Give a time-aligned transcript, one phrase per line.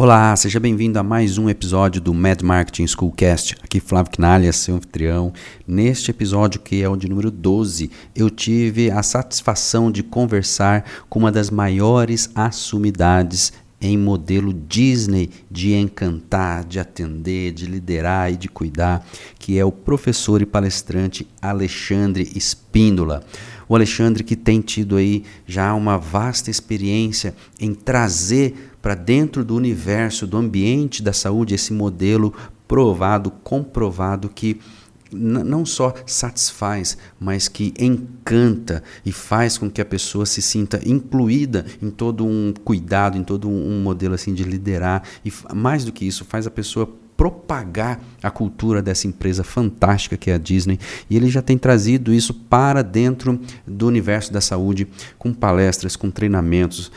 [0.00, 3.56] Olá, seja bem-vindo a mais um episódio do Mad Marketing Schoolcast.
[3.60, 5.32] Aqui Flávio Knalha, seu anfitrião.
[5.66, 11.18] Neste episódio, que é o de número 12, eu tive a satisfação de conversar com
[11.18, 18.48] uma das maiores assumidades em modelo Disney de encantar, de atender, de liderar e de
[18.48, 19.04] cuidar,
[19.36, 23.24] que é o professor e palestrante Alexandre Espíndola.
[23.68, 29.54] O Alexandre que tem tido aí já uma vasta experiência em trazer para dentro do
[29.54, 32.32] universo, do ambiente da saúde, esse modelo
[32.66, 34.60] provado, comprovado que
[35.10, 41.64] não só satisfaz, mas que encanta e faz com que a pessoa se sinta incluída
[41.80, 45.02] em todo um cuidado, em todo um modelo assim de liderar.
[45.24, 50.30] E mais do que isso, faz a pessoa propagar a cultura dessa empresa fantástica que
[50.30, 50.78] é a Disney.
[51.10, 54.86] E ele já tem trazido isso para dentro do universo da saúde,
[55.18, 56.92] com palestras, com treinamentos.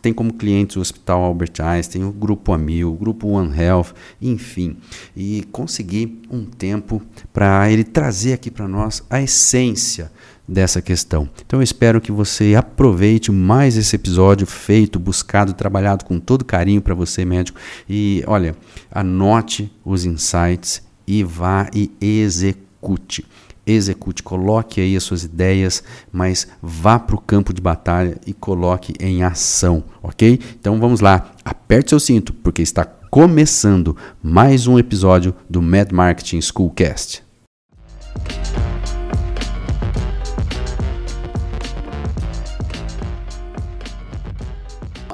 [0.00, 3.88] Tem como clientes o Hospital Albert Einstein, o Grupo Amil, o Grupo One Health,
[4.22, 4.76] enfim.
[5.16, 7.02] E conseguir um tempo
[7.32, 10.12] para ele trazer aqui para nós a essência
[10.46, 11.28] dessa questão.
[11.44, 16.82] Então eu espero que você aproveite mais esse episódio feito, buscado, trabalhado com todo carinho
[16.82, 17.58] para você, médico.
[17.88, 18.54] E olha,
[18.90, 23.24] anote os insights e vá e execute.
[23.66, 25.82] Execute, coloque aí as suas ideias,
[26.12, 30.38] mas vá para o campo de batalha e coloque em ação, ok?
[30.60, 36.42] Então vamos lá, aperte seu cinto, porque está começando mais um episódio do Mad Marketing
[36.42, 37.22] Schoolcast.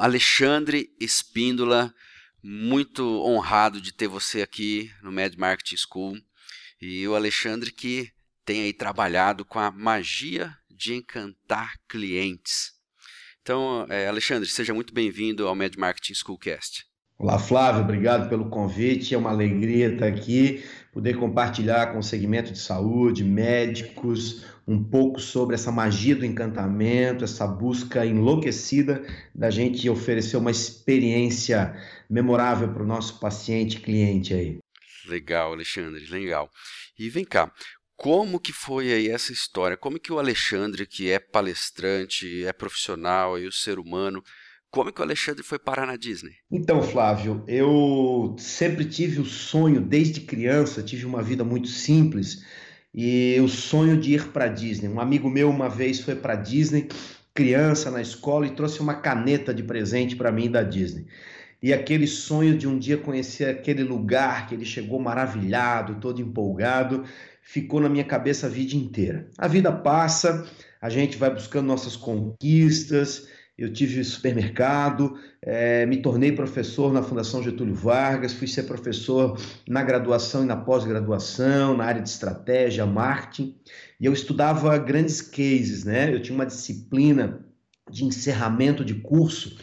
[0.01, 1.93] Alexandre Espíndola,
[2.41, 6.17] muito honrado de ter você aqui no Mad Marketing School.
[6.81, 8.11] E o Alexandre que
[8.43, 12.71] tem aí trabalhado com a magia de encantar clientes.
[13.43, 16.83] Então, é, Alexandre, seja muito bem-vindo ao Mad Marketing Schoolcast.
[17.19, 19.13] Olá, Flávio, obrigado pelo convite.
[19.13, 25.19] É uma alegria estar aqui, poder compartilhar com o segmento de saúde, médicos, um pouco
[25.19, 29.03] sobre essa magia do encantamento, essa busca enlouquecida
[29.33, 31.75] da gente oferecer uma experiência
[32.09, 34.59] memorável para o nosso paciente cliente aí.
[35.07, 36.49] Legal, Alexandre, legal.
[36.97, 37.51] E vem cá,
[37.95, 39.77] como que foi aí essa história?
[39.77, 44.23] Como que o Alexandre, que é palestrante, é profissional e o ser humano,
[44.71, 46.31] como é que o Alexandre foi parar na Disney?
[46.49, 52.45] Então, Flávio, eu sempre tive o sonho, desde criança, tive uma vida muito simples
[52.95, 54.87] e o sonho de ir para Disney.
[54.87, 56.87] Um amigo meu uma vez foi para Disney,
[57.33, 61.05] criança na escola, e trouxe uma caneta de presente para mim da Disney.
[61.61, 67.03] E aquele sonho de um dia conhecer aquele lugar que ele chegou maravilhado, todo empolgado,
[67.43, 69.27] ficou na minha cabeça a vida inteira.
[69.37, 70.49] A vida passa,
[70.81, 73.27] a gente vai buscando nossas conquistas
[73.61, 79.83] eu tive supermercado, é, me tornei professor na Fundação Getúlio Vargas, fui ser professor na
[79.83, 83.55] graduação e na pós-graduação, na área de estratégia, marketing,
[83.99, 86.11] e eu estudava grandes cases, né?
[86.11, 87.45] Eu tinha uma disciplina
[87.87, 89.55] de encerramento de curso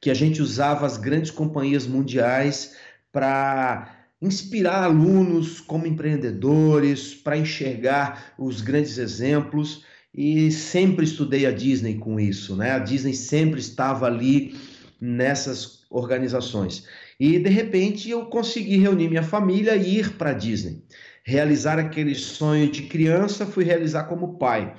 [0.00, 2.76] que a gente usava as grandes companhias mundiais
[3.10, 9.84] para inspirar alunos como empreendedores, para enxergar os grandes exemplos
[10.14, 12.72] e sempre estudei a Disney com isso, né?
[12.72, 14.54] A Disney sempre estava ali
[15.00, 16.86] nessas organizações.
[17.18, 20.82] E de repente eu consegui reunir minha família e ir para a Disney.
[21.22, 24.74] Realizar aquele sonho de criança, fui realizar como pai.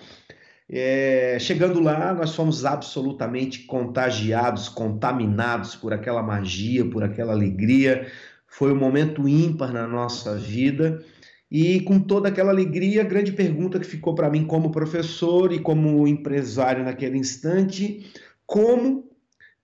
[0.69, 8.07] É, chegando lá, nós fomos absolutamente contagiados, contaminados por aquela magia, por aquela alegria.
[8.48, 11.04] Foi um momento ímpar na nossa vida
[11.51, 15.59] e com toda aquela alegria, a grande pergunta que ficou para mim como professor e
[15.59, 18.09] como empresário naquele instante,
[18.45, 19.12] como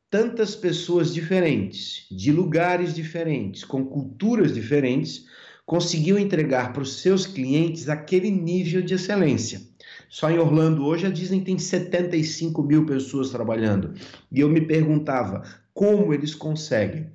[0.09, 5.25] tantas pessoas diferentes, de lugares diferentes, com culturas diferentes,
[5.65, 9.61] conseguiam entregar para os seus clientes aquele nível de excelência.
[10.09, 13.93] Só em Orlando hoje a Disney tem 75 mil pessoas trabalhando.
[14.29, 15.43] E eu me perguntava
[15.73, 17.09] como eles conseguem.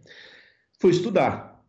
[0.78, 1.62] fui estudar.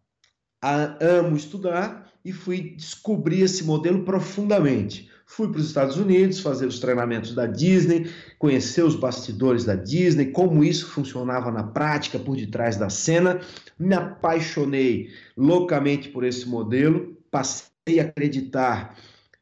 [0.61, 5.09] A, amo estudar e fui descobrir esse modelo profundamente.
[5.25, 10.27] Fui para os Estados Unidos fazer os treinamentos da Disney, conhecer os bastidores da Disney,
[10.27, 13.41] como isso funcionava na prática por detrás da cena.
[13.79, 18.95] Me apaixonei loucamente por esse modelo, passei a acreditar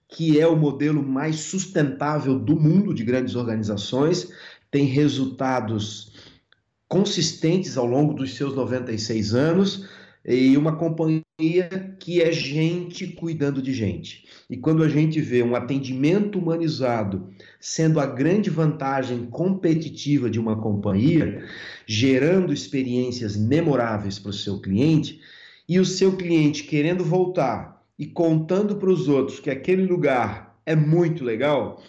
[0.07, 4.30] que é o modelo mais sustentável do mundo de grandes organizações,
[4.69, 6.12] tem resultados
[6.88, 9.88] consistentes ao longo dos seus 96 anos
[10.25, 11.23] e uma companhia
[12.00, 14.25] que é gente cuidando de gente.
[14.50, 17.29] E quando a gente vê um atendimento humanizado
[17.59, 21.44] sendo a grande vantagem competitiva de uma companhia,
[21.88, 25.19] gerando experiências memoráveis para o seu cliente,
[25.68, 30.75] e o seu cliente querendo voltar e contando para os outros que aquele lugar é
[30.75, 31.81] muito legal,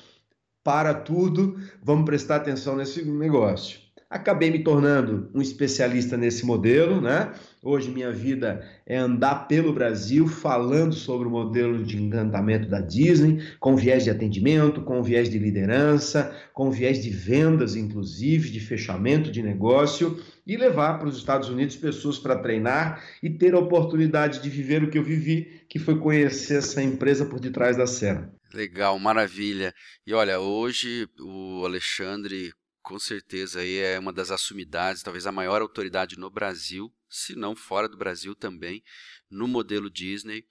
[0.63, 3.82] para tudo, vamos prestar atenção nesse negócio.
[4.13, 7.33] Acabei me tornando um especialista nesse modelo, né?
[7.63, 13.43] Hoje minha vida é andar pelo Brasil falando sobre o modelo de encantamento da Disney,
[13.59, 19.33] com viés de atendimento, com viés de liderança, com viés de vendas, inclusive, de fechamento
[19.33, 24.43] de negócio, e levar para os Estados Unidos pessoas para treinar e ter a oportunidade
[24.43, 28.31] de viver o que eu vivi, que foi conhecer essa empresa por detrás da cena.
[28.53, 29.73] Legal, maravilha.
[30.07, 35.63] E olha, hoje o Alexandre com certeza aí é uma das assumidades, talvez a maior
[35.63, 38.83] autoridade no Brasil, se não fora do Brasil também,
[39.31, 40.45] no modelo Disney.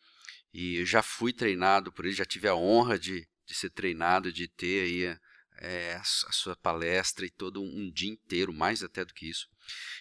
[0.54, 4.32] E eu já fui treinado por ele, já tive a honra de, de ser treinado,
[4.32, 5.18] de ter aí
[5.60, 9.48] é, a, sua palestra e todo um, um dia inteiro, mais até do que isso.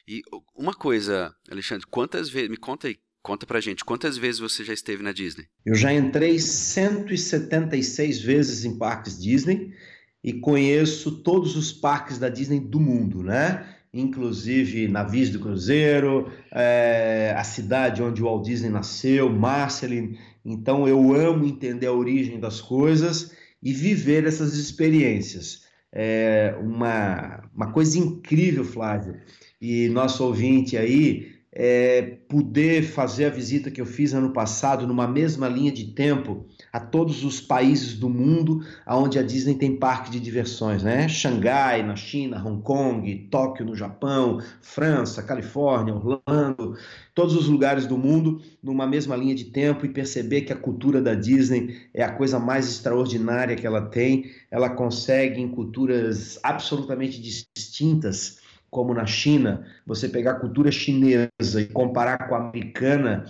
[0.06, 0.22] E
[0.54, 4.72] uma coisa, Alexandre, quantas vezes, me conta aí, Conta pra gente, quantas vezes você já
[4.72, 5.46] esteve na Disney?
[5.64, 9.74] Eu já entrei 176 vezes em parques Disney
[10.22, 13.66] e conheço todos os parques da Disney do mundo, né?
[13.92, 20.18] Inclusive navios do Cruzeiro, é, a cidade onde o Walt Disney nasceu, Marceline.
[20.44, 23.32] Então eu amo entender a origem das coisas
[23.62, 25.64] e viver essas experiências.
[25.92, 29.16] É uma, uma coisa incrível, Flávio.
[29.60, 35.08] E nosso ouvinte aí, é, poder fazer a visita que eu fiz ano passado numa
[35.08, 40.10] mesma linha de tempo a todos os países do mundo onde a Disney tem parque
[40.10, 41.08] de diversões, né?
[41.08, 46.76] Xangai na China, Hong Kong, Tóquio no Japão, França, Califórnia, Orlando,
[47.14, 51.00] todos os lugares do mundo numa mesma linha de tempo e perceber que a cultura
[51.00, 54.30] da Disney é a coisa mais extraordinária que ela tem.
[54.50, 58.38] Ela consegue em culturas absolutamente distintas
[58.70, 63.24] como na China, você pegar a cultura chinesa e comparar com a americana,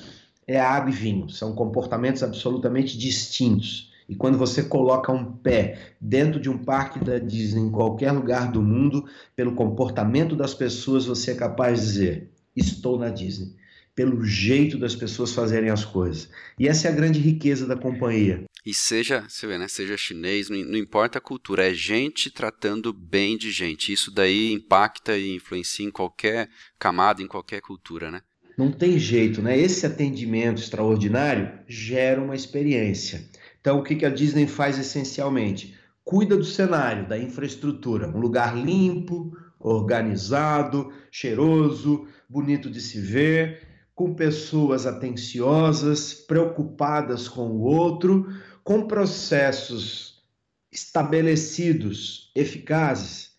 [0.51, 1.29] é água e vinho.
[1.29, 3.93] São comportamentos absolutamente distintos.
[4.09, 8.51] E quando você coloca um pé dentro de um parque da Disney, em qualquer lugar
[8.51, 13.55] do mundo, pelo comportamento das pessoas, você é capaz de dizer: estou na Disney.
[13.95, 16.29] Pelo jeito das pessoas fazerem as coisas.
[16.59, 18.45] E essa é a grande riqueza da companhia.
[18.65, 23.37] E seja, você vê, né, seja chinês, não, importa a cultura, é gente tratando bem
[23.37, 23.93] de gente.
[23.93, 26.49] Isso daí impacta e influencia em qualquer
[26.79, 28.23] camada, em qualquer cultura, né?
[28.61, 29.59] Não tem jeito, né?
[29.59, 33.25] Esse atendimento extraordinário gera uma experiência.
[33.59, 35.75] Então, o que, que a Disney faz essencialmente?
[36.05, 44.13] Cuida do cenário, da infraestrutura, um lugar limpo, organizado, cheiroso, bonito de se ver, com
[44.13, 48.27] pessoas atenciosas, preocupadas com o outro,
[48.63, 50.23] com processos
[50.71, 53.30] estabelecidos, eficazes,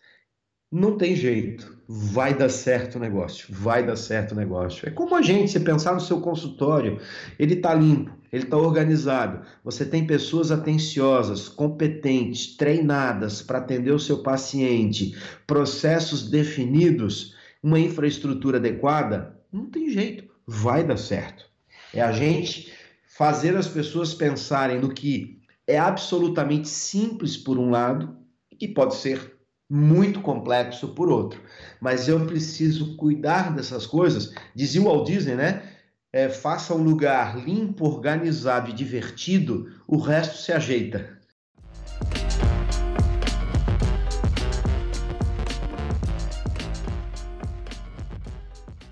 [0.72, 1.78] não tem jeito.
[1.88, 3.48] Vai dar certo o negócio.
[3.50, 4.88] Vai dar certo o negócio.
[4.88, 7.00] É como a gente, você pensar no seu consultório,
[7.38, 9.46] ele está limpo, ele está organizado.
[9.62, 18.58] Você tem pessoas atenciosas, competentes, treinadas para atender o seu paciente, processos definidos, uma infraestrutura
[18.58, 19.38] adequada.
[19.52, 20.24] Não tem jeito.
[20.48, 21.46] Vai dar certo.
[21.94, 22.72] É a gente
[23.18, 28.16] fazer as pessoas pensarem no que é absolutamente simples por um lado
[28.60, 29.41] e pode ser
[29.72, 31.42] muito complexo por outro.
[31.80, 34.34] Mas eu preciso cuidar dessas coisas.
[34.54, 35.64] Dizia o Walt Disney, né?
[36.12, 41.18] É, faça um lugar limpo, organizado e divertido, o resto se ajeita.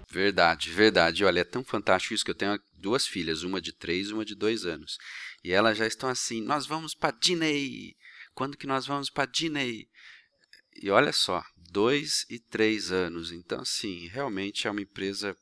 [0.09, 1.25] Verdade, verdade.
[1.25, 4.23] Olha, é tão fantástico isso que eu tenho duas filhas, uma de três e uma
[4.23, 4.97] de dois anos.
[5.43, 7.97] E elas já estão assim, nós vamos para Disney.
[8.33, 9.89] Quando que nós vamos para Disney?
[10.81, 13.31] E olha só, dois e três anos.
[13.31, 15.35] Então, assim, realmente é uma empresa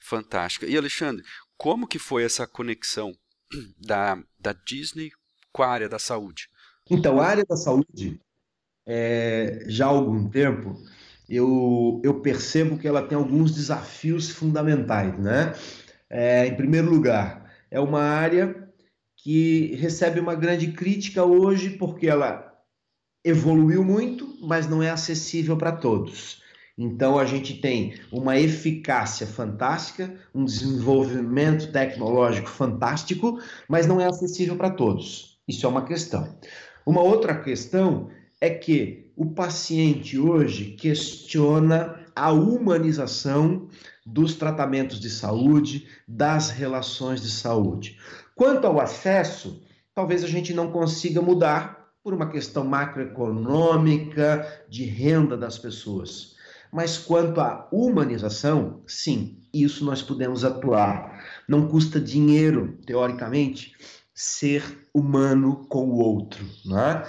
[0.00, 0.66] fantástica.
[0.66, 1.24] E Alexandre,
[1.56, 3.12] como que foi essa conexão
[3.78, 5.10] da, da Disney
[5.52, 6.48] com a área da saúde?
[6.90, 8.20] Então, a área da saúde,
[8.86, 10.76] é, já há algum tempo,
[11.28, 15.52] eu, eu percebo que ela tem alguns desafios fundamentais, né?
[16.08, 18.70] É, em primeiro lugar, é uma área
[19.16, 22.55] que recebe uma grande crítica hoje porque ela
[23.26, 26.40] evoluiu muito, mas não é acessível para todos.
[26.78, 34.54] Então a gente tem uma eficácia fantástica, um desenvolvimento tecnológico fantástico, mas não é acessível
[34.56, 35.40] para todos.
[35.48, 36.38] Isso é uma questão.
[36.86, 43.68] Uma outra questão é que o paciente hoje questiona a humanização
[44.04, 47.98] dos tratamentos de saúde, das relações de saúde.
[48.36, 51.75] Quanto ao acesso, talvez a gente não consiga mudar
[52.06, 56.36] por uma questão macroeconômica, de renda das pessoas.
[56.72, 61.20] Mas quanto à humanização, sim, isso nós podemos atuar.
[61.48, 63.74] Não custa dinheiro, teoricamente,
[64.14, 64.62] ser
[64.94, 66.46] humano com o outro.
[66.64, 67.02] Né?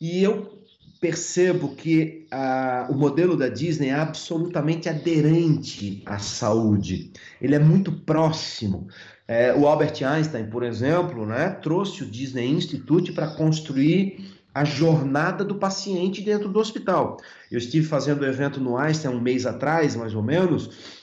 [0.00, 0.60] E eu
[1.00, 7.12] percebo que a, o modelo da Disney é absolutamente aderente à saúde.
[7.40, 8.88] Ele é muito próximo.
[9.32, 15.42] É, o Albert Einstein, por exemplo, né, trouxe o Disney Institute para construir a jornada
[15.42, 17.16] do paciente dentro do hospital.
[17.50, 21.00] Eu estive fazendo o evento no Einstein um mês atrás, mais ou menos.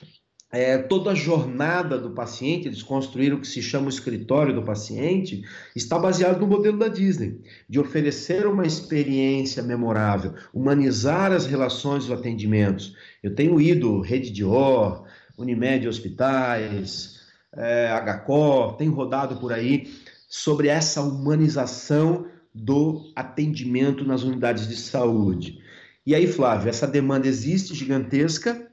[0.51, 4.61] É, toda a jornada do paciente, eles construíram o que se chama o escritório do
[4.61, 5.41] paciente,
[5.75, 12.11] está baseado no modelo da Disney, de oferecer uma experiência memorável, humanizar as relações dos
[12.11, 12.95] atendimentos.
[13.23, 15.03] Eu tenho ido Rede Dior,
[15.35, 17.18] Unimed Hospitais,
[17.55, 19.91] é, HCOR, tenho rodado por aí
[20.27, 25.59] sobre essa humanização do atendimento nas unidades de saúde.
[26.05, 28.67] E aí, Flávio, essa demanda existe gigantesca,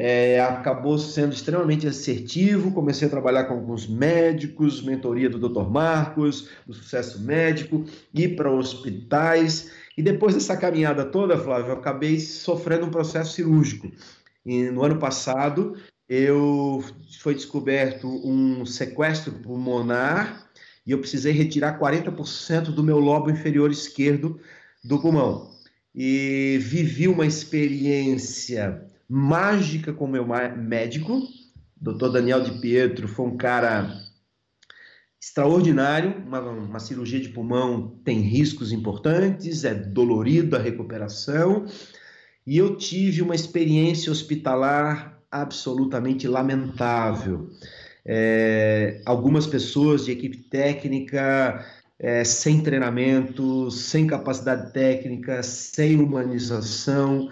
[0.00, 2.70] é, acabou sendo extremamente assertivo.
[2.70, 5.68] Comecei a trabalhar com alguns médicos, mentoria do Dr.
[5.68, 9.72] Marcos, do Sucesso Médico, ir para hospitais.
[9.96, 13.90] E depois dessa caminhada toda, Flávio, eu acabei sofrendo um processo cirúrgico.
[14.46, 15.76] E no ano passado,
[16.08, 16.82] eu
[17.20, 20.48] foi descoberto um sequestro pulmonar
[20.86, 24.40] e eu precisei retirar 40% do meu lobo inferior esquerdo
[24.82, 25.50] do pulmão.
[25.94, 31.22] E vivi uma experiência mágica com meu médico,
[31.80, 32.10] Dr.
[32.10, 34.00] Daniel de Pietro, foi um cara
[35.20, 36.16] extraordinário.
[36.26, 41.66] Uma, uma, cirurgia de pulmão tem riscos importantes, é dolorido a recuperação.
[42.46, 47.50] E eu tive uma experiência hospitalar absolutamente lamentável
[48.10, 51.62] é, algumas pessoas de equipe técnica
[51.98, 57.28] é, sem treinamento, sem capacidade técnica, sem humanização.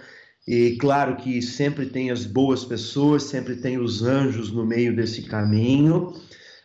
[0.46, 5.22] E claro que sempre tem as boas pessoas, sempre tem os anjos no meio desse
[5.22, 6.12] caminho,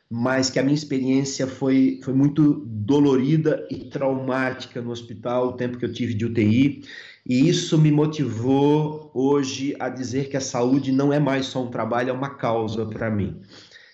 [0.09, 5.77] mas que a minha experiência foi, foi muito dolorida e traumática no hospital, o tempo
[5.77, 6.83] que eu tive de UTI.
[7.25, 11.69] E isso me motivou hoje a dizer que a saúde não é mais só um
[11.69, 13.41] trabalho, é uma causa para mim.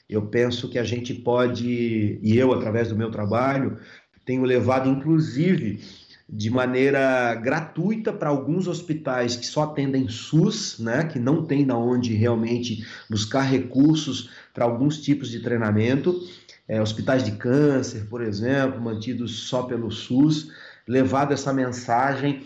[0.09, 3.77] Eu penso que a gente pode, e eu, através do meu trabalho,
[4.25, 5.81] tenho levado, inclusive,
[6.29, 11.77] de maneira gratuita para alguns hospitais que só atendem SUS, né, que não tem da
[11.77, 16.21] onde realmente buscar recursos para alguns tipos de treinamento,
[16.67, 20.51] é, hospitais de câncer, por exemplo, mantidos só pelo SUS,
[20.85, 22.43] levado essa mensagem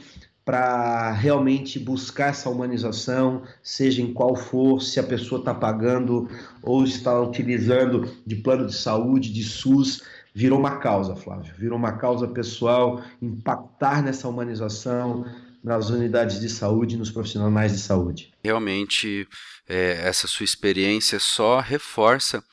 [0.51, 6.29] para realmente buscar essa humanização, seja em qual for, se a pessoa está pagando
[6.61, 10.03] ou está utilizando de plano de saúde, de SUS,
[10.35, 15.25] virou uma causa, Flávio, virou uma causa pessoal, impactar nessa humanização
[15.63, 18.33] nas unidades de saúde nos profissionais de saúde.
[18.43, 19.25] Realmente,
[19.69, 22.43] é, essa sua experiência só reforça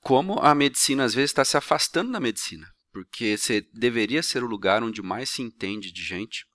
[0.00, 4.46] como a medicina às vezes está se afastando da medicina, porque você deveria ser o
[4.46, 6.48] lugar onde mais se entende de gente,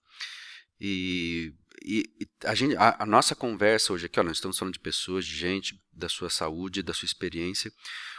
[0.79, 1.53] e,
[1.83, 2.03] e,
[2.43, 5.35] a, gente, a, a, nossa conversa hoje aqui, ó, nós estamos falando de pessoas, de
[5.35, 7.71] gente, da sua saúde, da sua experiência.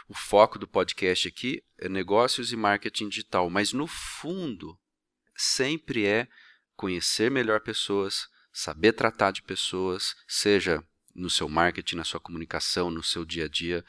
[0.07, 4.77] O foco do podcast aqui é negócios e marketing digital, mas no fundo
[5.35, 6.27] sempre é
[6.75, 10.83] conhecer melhor pessoas, saber tratar de pessoas, seja
[11.13, 13.83] no seu marketing, na sua comunicação, no seu dia a dia.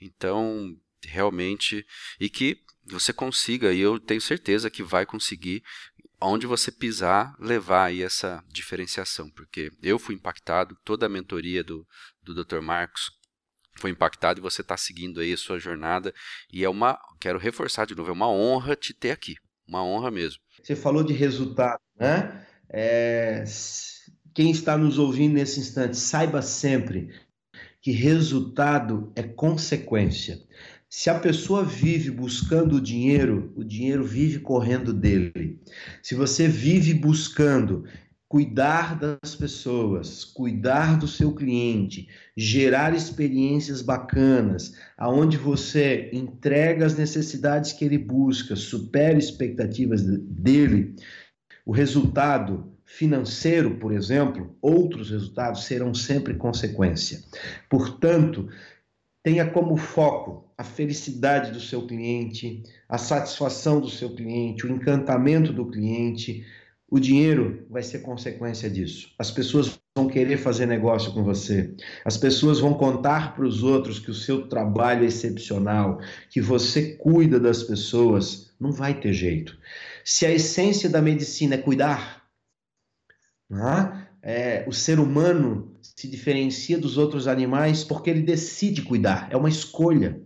[0.00, 1.86] Então, realmente,
[2.20, 5.64] e que você consiga, e eu tenho certeza que vai conseguir
[6.20, 11.86] onde você pisar, levar aí essa diferenciação, porque eu fui impactado, toda a mentoria do,
[12.22, 12.60] do Dr.
[12.60, 13.10] Marcos
[13.78, 16.14] foi impactado e você está seguindo aí a sua jornada
[16.50, 19.34] e é uma, quero reforçar de novo, é uma honra te ter aqui,
[19.68, 20.40] uma honra mesmo.
[20.62, 22.46] Você falou de resultado, né?
[22.68, 23.44] É,
[24.34, 27.10] quem está nos ouvindo nesse instante, saiba sempre
[27.80, 30.40] que resultado é consequência.
[30.88, 35.60] Se a pessoa vive buscando o dinheiro, o dinheiro vive correndo dele.
[36.02, 37.84] Se você vive buscando
[38.28, 47.72] cuidar das pessoas, cuidar do seu cliente, gerar experiências bacanas, aonde você entrega as necessidades
[47.72, 50.94] que ele busca, supera expectativas dele,
[51.64, 57.22] o resultado financeiro, por exemplo, outros resultados serão sempre consequência.
[57.68, 58.48] Portanto,
[59.22, 65.52] tenha como foco a felicidade do seu cliente, a satisfação do seu cliente, o encantamento
[65.52, 66.46] do cliente,
[66.88, 69.12] o dinheiro vai ser consequência disso.
[69.18, 71.74] As pessoas vão querer fazer negócio com você.
[72.04, 76.94] As pessoas vão contar para os outros que o seu trabalho é excepcional, que você
[76.94, 78.54] cuida das pessoas.
[78.58, 79.58] Não vai ter jeito.
[80.04, 82.26] Se a essência da medicina é cuidar,
[83.50, 84.06] é?
[84.28, 89.28] É, o ser humano se diferencia dos outros animais porque ele decide cuidar.
[89.30, 90.20] É uma escolha.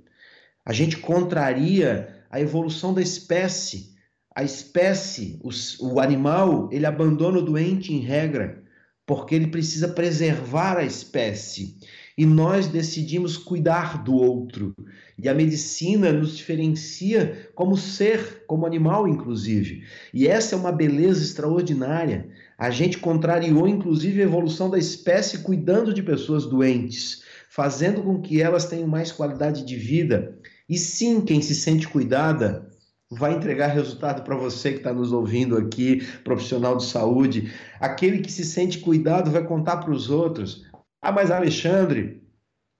[0.64, 3.90] A gente contraria a evolução da espécie
[4.34, 5.40] a espécie,
[5.80, 8.62] o animal, ele abandona o doente em regra,
[9.04, 11.76] porque ele precisa preservar a espécie.
[12.16, 14.72] E nós decidimos cuidar do outro.
[15.18, 19.82] E a medicina nos diferencia como ser, como animal, inclusive.
[20.14, 22.28] E essa é uma beleza extraordinária.
[22.56, 28.40] A gente contrariou, inclusive, a evolução da espécie cuidando de pessoas doentes, fazendo com que
[28.40, 30.39] elas tenham mais qualidade de vida.
[30.70, 32.70] E sim, quem se sente cuidada
[33.10, 37.52] vai entregar resultado para você que está nos ouvindo aqui, profissional de saúde.
[37.80, 40.64] Aquele que se sente cuidado vai contar para os outros.
[41.02, 42.22] Ah, mas Alexandre,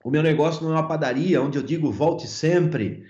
[0.04, 3.04] o meu negócio não é uma padaria onde eu digo volte sempre.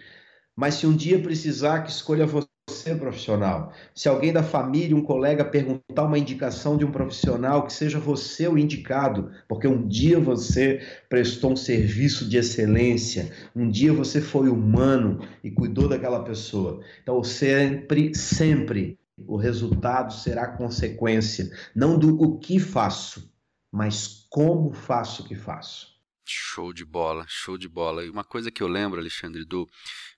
[0.57, 3.73] Mas se um dia precisar, que escolha você você, profissional.
[3.95, 8.47] Se alguém da família, um colega perguntar uma indicação de um profissional, que seja você
[8.47, 14.49] o indicado, porque um dia você prestou um serviço de excelência, um dia você foi
[14.49, 16.81] humano e cuidou daquela pessoa.
[17.03, 23.31] Então, sempre, sempre o resultado será consequência, não do o que faço,
[23.71, 25.90] mas como faço o que faço.
[26.33, 28.05] Show de bola, show de bola.
[28.05, 29.69] E uma coisa que eu lembro, Alexandre, do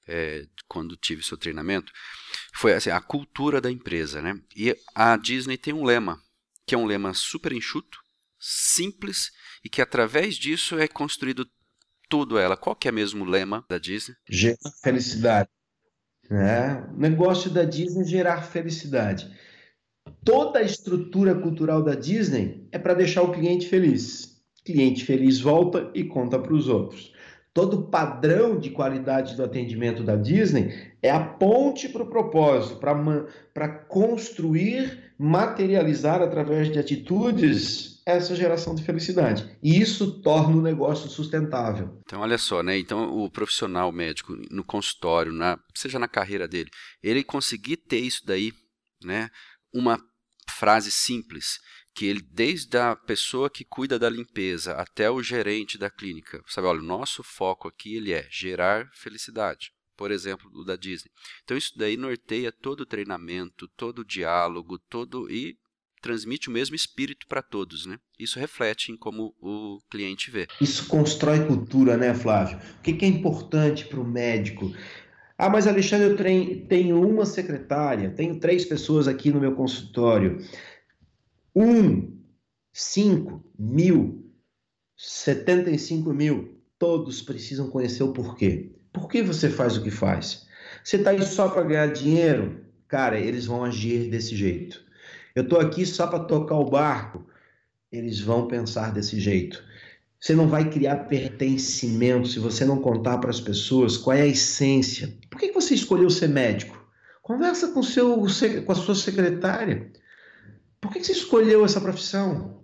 [0.07, 1.93] é, quando tive seu treinamento,
[2.55, 4.35] foi assim, a cultura da empresa, né?
[4.57, 6.21] E a Disney tem um lema,
[6.67, 7.99] que é um lema super enxuto,
[8.39, 9.31] simples
[9.65, 11.49] e que através disso é construído
[12.09, 12.57] tudo ela.
[12.57, 14.17] Qual que é mesmo o lema da Disney?
[14.29, 15.49] Gerar felicidade.
[16.31, 19.31] É, o negócio da Disney é gerar felicidade.
[20.25, 24.32] Toda a estrutura cultural da Disney é para deixar o cliente feliz.
[24.65, 27.13] Cliente feliz volta e conta para os outros
[27.55, 33.69] todo padrão de qualidade do atendimento da Disney é a ponte para o propósito, para
[33.69, 39.49] construir, materializar através de atitudes essa geração de felicidade.
[39.63, 42.01] E isso torna o negócio sustentável.
[42.07, 42.79] Então, olha só, né?
[42.79, 46.71] Então, o profissional médico no consultório, na, seja na carreira dele,
[47.03, 48.53] ele conseguir ter isso daí,
[49.05, 49.29] né?
[49.73, 50.01] Uma
[50.51, 51.61] frase simples
[51.95, 56.67] que ele, desde a pessoa que cuida da limpeza até o gerente da clínica, sabe,
[56.67, 61.11] olha, o nosso foco aqui ele é gerar felicidade, por exemplo, do da Disney.
[61.45, 65.57] Então isso daí norteia todo o treinamento, todo o diálogo, todo e
[66.01, 67.97] transmite o mesmo espírito para todos, né?
[68.19, 70.49] Isso reflete em como o cliente vê.
[70.61, 72.59] Isso constrói cultura, né, Flávio?
[72.79, 74.75] O que é importante para o médico?
[75.39, 80.39] Ah, mas Alexandre, eu tenho uma secretária, tenho três pessoas aqui no meu consultório
[81.55, 82.19] um,
[82.73, 84.25] cinco, mil,
[84.97, 88.73] setenta e cinco mil, todos precisam conhecer o porquê.
[88.93, 90.47] Por que você faz o que faz?
[90.83, 92.65] Você está aí só para ganhar dinheiro?
[92.89, 94.85] Cara, eles vão agir desse jeito.
[95.35, 97.27] Eu estou aqui só para tocar o barco?
[97.91, 99.63] Eles vão pensar desse jeito.
[100.21, 104.27] Você não vai criar pertencimento se você não contar para as pessoas qual é a
[104.27, 105.13] essência.
[105.29, 106.81] Por que você escolheu ser médico?
[107.23, 108.17] Conversa com, seu,
[108.65, 109.91] com a sua secretária.
[110.83, 112.61] Por que, você escolheu essa profissão?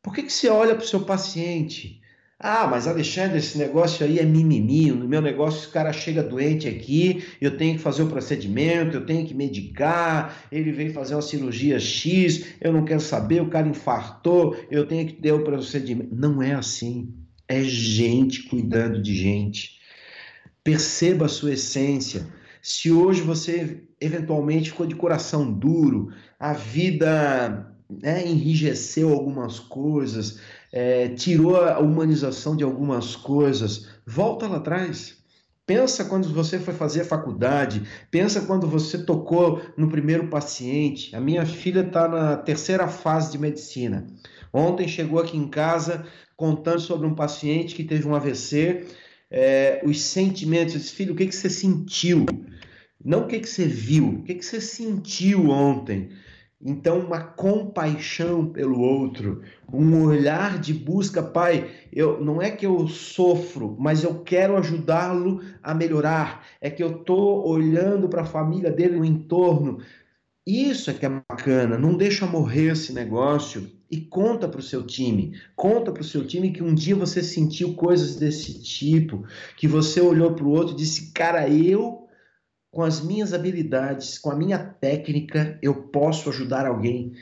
[0.00, 2.00] Por que, você olha para o seu paciente?
[2.38, 4.92] Ah, mas Alexandre, esse negócio aí é mimimi.
[4.92, 9.04] No meu negócio, o cara chega doente aqui, eu tenho que fazer o procedimento, eu
[9.04, 13.66] tenho que medicar, ele veio fazer uma cirurgia X, eu não quero saber, o cara
[13.66, 16.14] infartou, eu tenho que ter o procedimento.
[16.14, 17.12] Não é assim.
[17.48, 19.80] É gente cuidando de gente.
[20.62, 22.26] Perceba a sua essência.
[22.66, 26.08] Se hoje você eventualmente ficou de coração duro,
[26.40, 30.40] a vida né, enrijeceu algumas coisas,
[30.72, 35.18] é, tirou a humanização de algumas coisas, volta lá atrás.
[35.66, 41.14] Pensa quando você foi fazer a faculdade, pensa quando você tocou no primeiro paciente.
[41.14, 44.06] A minha filha está na terceira fase de medicina.
[44.50, 48.86] Ontem chegou aqui em casa contando sobre um paciente que teve um AVC,
[49.30, 50.72] é, os sentimentos.
[50.72, 52.24] Eu disse, filho, o que, que você sentiu?
[53.04, 56.08] Não o que, que você viu, o que, que você sentiu ontem.
[56.66, 62.88] Então, uma compaixão pelo outro, um olhar de busca, pai, eu não é que eu
[62.88, 66.46] sofro, mas eu quero ajudá-lo a melhorar.
[66.62, 69.80] É que eu tô olhando para a família dele no entorno.
[70.46, 74.82] Isso é que é bacana, não deixa morrer esse negócio e conta para o seu
[74.82, 75.38] time.
[75.54, 79.24] Conta para o seu time que um dia você sentiu coisas desse tipo,
[79.56, 82.03] que você olhou para o outro e disse, cara, eu
[82.74, 87.12] com as minhas habilidades, com a minha técnica, eu posso ajudar alguém.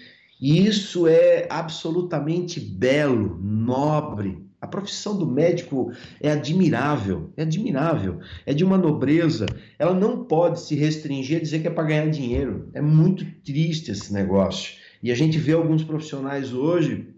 [0.40, 4.44] E isso é absolutamente belo, nobre.
[4.60, 9.46] A profissão do médico é admirável, é admirável, é de uma nobreza.
[9.78, 12.70] Ela não pode se restringir a dizer que é para ganhar dinheiro.
[12.72, 14.72] É muito triste esse negócio.
[15.02, 17.11] E a gente vê alguns profissionais hoje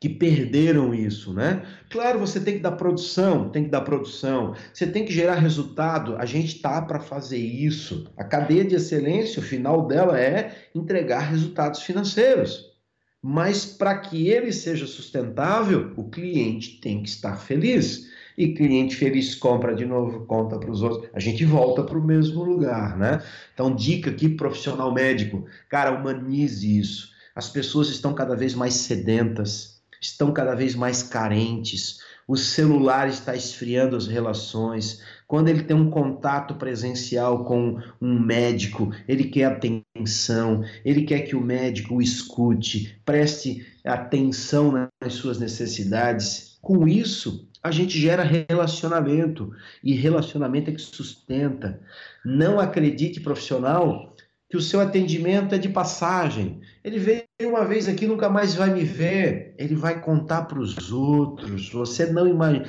[0.00, 1.62] que perderam isso, né?
[1.88, 6.16] Claro, você tem que dar produção, tem que dar produção, você tem que gerar resultado.
[6.16, 8.06] A gente tá para fazer isso.
[8.16, 12.76] A cadeia de excelência, o final dela é entregar resultados financeiros.
[13.22, 18.06] Mas para que ele seja sustentável, o cliente tem que estar feliz.
[18.36, 21.10] E cliente feliz compra de novo, conta para os outros.
[21.14, 23.22] A gente volta para o mesmo lugar, né?
[23.54, 27.10] Então, dica aqui, profissional médico, cara, humanize isso.
[27.34, 33.36] As pessoas estão cada vez mais sedentas, estão cada vez mais carentes, o celular está
[33.36, 35.00] esfriando as relações.
[35.28, 41.36] Quando ele tem um contato presencial com um médico, ele quer atenção, ele quer que
[41.36, 46.58] o médico o escute, preste atenção nas suas necessidades.
[46.60, 51.80] Com isso, a gente gera relacionamento e relacionamento é que sustenta.
[52.24, 54.14] Não acredite, profissional,
[54.48, 56.60] que o seu atendimento é de passagem.
[56.86, 59.56] Ele veio uma vez aqui, nunca mais vai me ver.
[59.58, 61.68] Ele vai contar para os outros.
[61.72, 62.64] Você não imagina.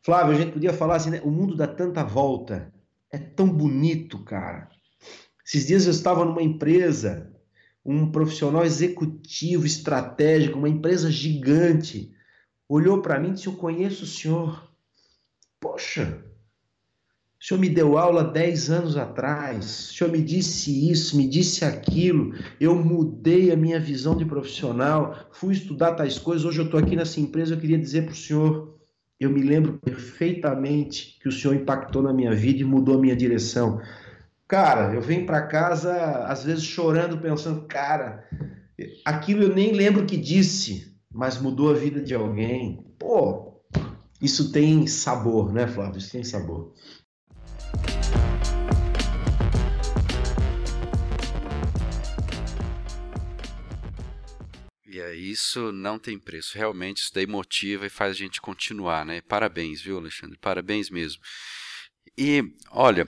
[0.00, 1.20] Flávio, a gente podia falar assim, né?
[1.24, 2.72] O mundo dá tanta volta.
[3.10, 4.70] É tão bonito, cara.
[5.44, 7.34] Esses dias eu estava numa empresa,
[7.84, 12.14] um profissional executivo, estratégico, uma empresa gigante,
[12.68, 14.70] olhou para mim e disse: Eu conheço o senhor.
[15.58, 16.22] Poxa,
[17.40, 21.64] o senhor me deu aula 10 anos atrás, o senhor me disse isso, me disse
[21.64, 26.80] aquilo, eu mudei a minha visão de profissional, fui estudar tais coisas, hoje eu estou
[26.80, 28.76] aqui nessa empresa, eu queria dizer para o senhor,
[29.20, 33.16] eu me lembro perfeitamente que o senhor impactou na minha vida e mudou a minha
[33.16, 33.80] direção.
[34.48, 38.24] Cara, eu venho para casa, às vezes chorando, pensando, cara,
[39.04, 42.84] aquilo eu nem lembro que disse, mas mudou a vida de alguém.
[42.98, 43.60] Pô,
[44.20, 45.98] isso tem sabor, né, Flávio?
[45.98, 46.72] Isso tem sabor.
[54.86, 56.56] E é, isso não tem preço.
[56.56, 59.20] Realmente isso daí motiva e faz a gente continuar, né?
[59.20, 60.38] Parabéns, viu, Alexandre?
[60.38, 61.22] Parabéns mesmo.
[62.16, 63.06] E olha,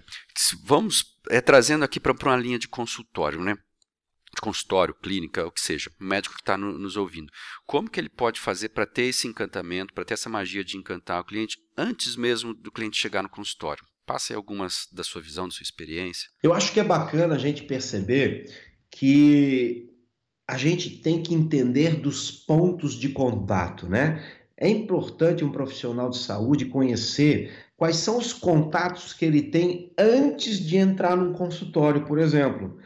[0.62, 3.56] vamos é, trazendo aqui para uma linha de consultório, né?
[3.56, 7.32] De consultório, clínica, o que seja, o médico que está no, nos ouvindo.
[7.66, 11.20] Como que ele pode fazer para ter esse encantamento, para ter essa magia de encantar
[11.20, 13.84] o cliente antes mesmo do cliente chegar no consultório?
[14.10, 16.28] Passe algumas da sua visão, da sua experiência.
[16.42, 18.52] Eu acho que é bacana a gente perceber
[18.90, 19.88] que
[20.48, 24.20] a gente tem que entender dos pontos de contato, né?
[24.56, 30.58] É importante um profissional de saúde conhecer quais são os contatos que ele tem antes
[30.58, 32.78] de entrar num consultório, por exemplo.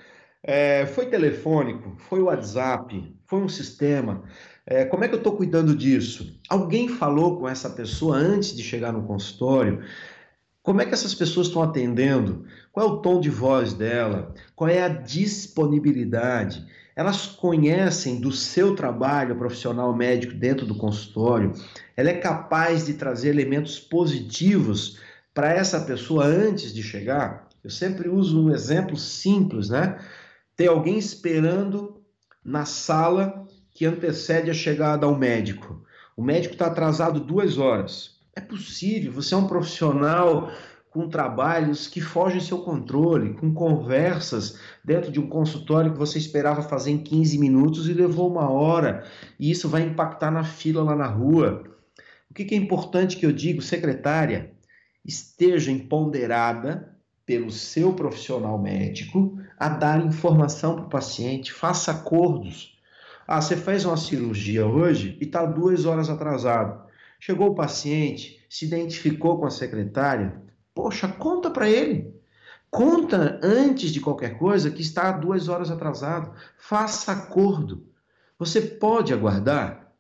[0.42, 1.96] É, foi telefônico?
[2.00, 3.16] Foi WhatsApp?
[3.24, 4.24] Foi um sistema?
[4.66, 6.38] É, como é que eu estou cuidando disso?
[6.50, 9.82] Alguém falou com essa pessoa antes de chegar no consultório?
[10.64, 12.44] Como é que essas pessoas estão atendendo?
[12.72, 14.34] Qual é o tom de voz dela?
[14.56, 16.66] Qual é a disponibilidade?
[16.96, 21.52] elas conhecem do seu trabalho profissional médico dentro do consultório,
[21.96, 25.00] ela é capaz de trazer elementos positivos
[25.32, 27.48] para essa pessoa antes de chegar.
[27.62, 29.98] Eu sempre uso um exemplo simples, né?
[30.56, 32.00] Tem alguém esperando
[32.44, 35.84] na sala que antecede a chegada ao médico.
[36.16, 38.13] O médico está atrasado duas horas.
[38.36, 40.50] É possível, você é um profissional
[40.90, 46.62] com trabalhos que fogem seu controle, com conversas dentro de um consultório que você esperava
[46.62, 49.04] fazer em 15 minutos e levou uma hora,
[49.38, 51.64] e isso vai impactar na fila lá na rua.
[52.30, 54.52] O que é importante que eu digo, secretária?
[55.04, 62.78] Esteja empoderada pelo seu profissional médico a dar informação para o paciente, faça acordos.
[63.26, 66.83] Ah, você fez uma cirurgia hoje e está duas horas atrasado.
[67.24, 72.12] Chegou o paciente, se identificou com a secretária, Poxa, conta para ele.
[72.68, 76.34] Conta antes de qualquer coisa que está duas horas atrasado.
[76.58, 77.86] Faça acordo.
[78.36, 79.92] Você pode aguardar?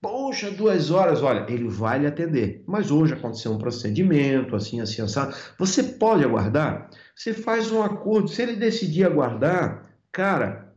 [0.00, 2.64] Poxa, duas horas, olha, ele vai lhe atender.
[2.66, 5.20] Mas hoje aconteceu um procedimento, assim, assim, assim.
[5.58, 6.88] Você pode aguardar?
[7.14, 8.28] Você faz um acordo.
[8.28, 10.74] Se ele decidir aguardar, cara,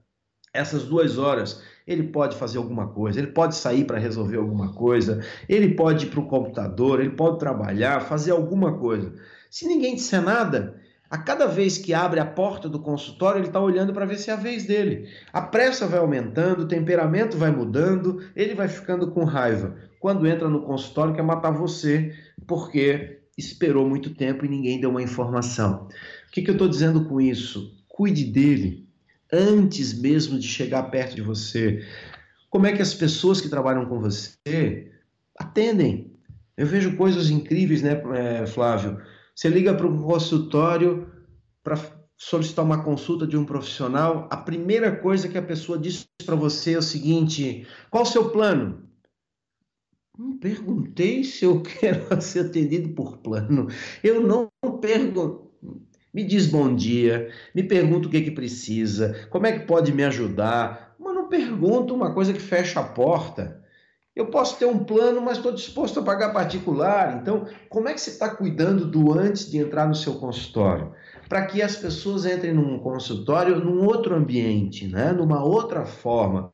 [0.53, 5.23] essas duas horas, ele pode fazer alguma coisa, ele pode sair para resolver alguma coisa,
[5.47, 9.13] ele pode ir para o computador, ele pode trabalhar, fazer alguma coisa.
[9.49, 13.59] Se ninguém disser nada, a cada vez que abre a porta do consultório, ele está
[13.59, 15.07] olhando para ver se é a vez dele.
[15.31, 19.75] A pressa vai aumentando, o temperamento vai mudando, ele vai ficando com raiva.
[19.99, 22.13] Quando entra no consultório, quer matar você,
[22.47, 25.87] porque esperou muito tempo e ninguém deu uma informação.
[26.27, 27.71] O que, que eu estou dizendo com isso?
[27.87, 28.84] Cuide dele
[29.35, 31.85] antes mesmo de chegar perto de você.
[32.49, 34.91] Como é que as pessoas que trabalham com você
[35.37, 36.13] atendem?
[36.55, 39.01] Eu vejo coisas incríveis, né, é, Flávio?
[39.35, 41.11] Você liga para um consultório
[41.61, 41.77] para
[42.17, 46.73] solicitar uma consulta de um profissional, a primeira coisa que a pessoa diz para você
[46.73, 48.83] é o seguinte: qual o seu plano?
[50.17, 53.67] Não perguntei se eu quero ser atendido por plano.
[54.01, 55.44] Eu não pergunto
[56.15, 60.01] me diz bom dia, me pergunta o que, que precisa, como é que pode me
[60.01, 63.61] ajudar, mas não pergunta uma coisa que fecha a porta.
[64.15, 67.19] Eu posso ter um plano, mas estou disposto a pagar particular.
[67.21, 70.93] Então, como é que você está cuidando do antes de entrar no seu consultório?
[71.27, 75.11] Para que as pessoas entrem num consultório num outro ambiente, né?
[75.11, 76.49] numa outra forma.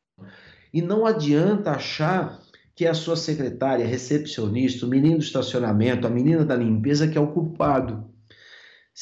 [0.74, 2.40] E não adianta achar
[2.74, 7.16] que é a sua secretária, recepcionista, o menino do estacionamento, a menina da limpeza que
[7.16, 8.11] é o culpado.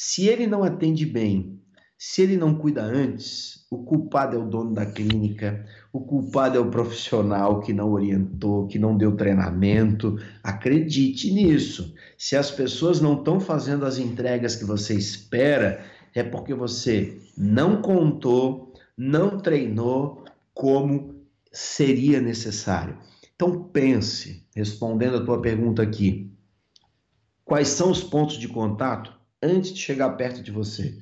[0.03, 1.61] Se ele não atende bem,
[1.99, 6.59] se ele não cuida antes, o culpado é o dono da clínica, o culpado é
[6.61, 10.19] o profissional que não orientou, que não deu treinamento.
[10.43, 11.95] Acredite nisso.
[12.17, 15.85] Se as pessoas não estão fazendo as entregas que você espera,
[16.15, 21.15] é porque você não contou, não treinou como
[21.53, 22.97] seria necessário.
[23.37, 26.33] Então pense, respondendo a tua pergunta aqui,
[27.45, 29.20] quais são os pontos de contato?
[29.43, 30.99] Antes de chegar perto de você.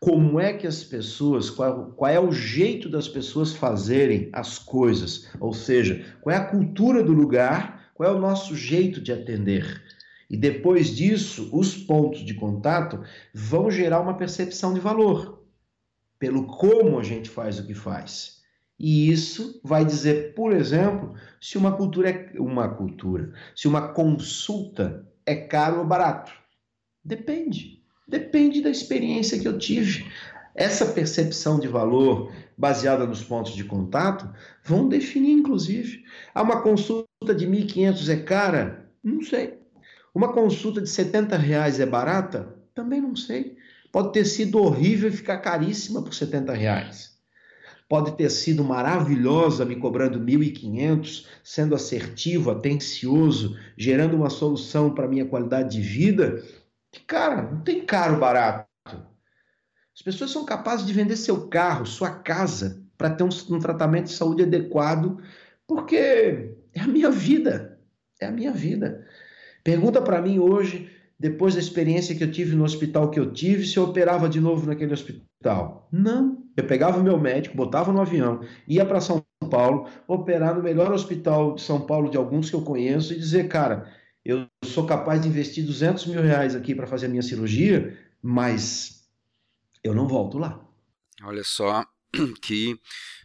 [0.00, 5.28] Como é que as pessoas, qual, qual, é o jeito das pessoas fazerem as coisas?
[5.38, 9.82] Ou seja, qual é a cultura do lugar, qual é o nosso jeito de atender?
[10.28, 13.02] E depois disso, os pontos de contato
[13.34, 15.44] vão gerar uma percepção de valor,
[16.18, 18.40] pelo como a gente faz o que faz.
[18.78, 25.06] E isso vai dizer, por exemplo, se uma cultura é uma cultura, se uma consulta
[25.24, 26.32] é caro ou barato.
[27.04, 27.81] Depende.
[28.06, 30.04] Depende da experiência que eu tive.
[30.54, 34.28] Essa percepção de valor baseada nos pontos de contato
[34.62, 36.04] vão definir, inclusive.
[36.34, 38.90] Ah, uma consulta de 1.500 é cara?
[39.02, 39.58] Não sei.
[40.14, 42.54] Uma consulta de 70 reais é barata?
[42.74, 43.56] Também não sei.
[43.90, 47.12] Pode ter sido horrível e ficar caríssima por 70 reais.
[47.88, 55.26] Pode ter sido maravilhosa me cobrando 1.500, sendo assertivo, atencioso, gerando uma solução para minha
[55.26, 56.42] qualidade de vida
[57.06, 58.66] Cara, não tem caro barato.
[59.94, 64.06] As pessoas são capazes de vender seu carro, sua casa, para ter um, um, tratamento
[64.06, 65.18] de saúde adequado,
[65.66, 67.78] porque é a minha vida.
[68.20, 69.06] É a minha vida.
[69.62, 73.66] Pergunta para mim hoje, depois da experiência que eu tive no hospital que eu tive,
[73.66, 75.88] se eu operava de novo naquele hospital.
[75.92, 76.42] Não.
[76.56, 80.92] Eu pegava o meu médico, botava no avião, ia para São Paulo, operar no melhor
[80.92, 83.86] hospital de São Paulo de alguns que eu conheço e dizer, cara,
[84.24, 89.08] eu sou capaz de investir 200 mil reais aqui para fazer a minha cirurgia, mas
[89.82, 90.64] eu não volto lá.
[91.22, 91.84] Olha só
[92.40, 92.78] que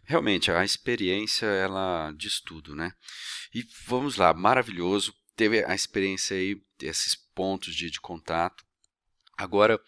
[0.04, 2.92] realmente a experiência ela diz tudo, né?
[3.54, 5.14] E vamos lá, maravilhoso.
[5.36, 8.66] Teve a experiência aí, esses pontos de, de contato.
[9.38, 9.80] Agora,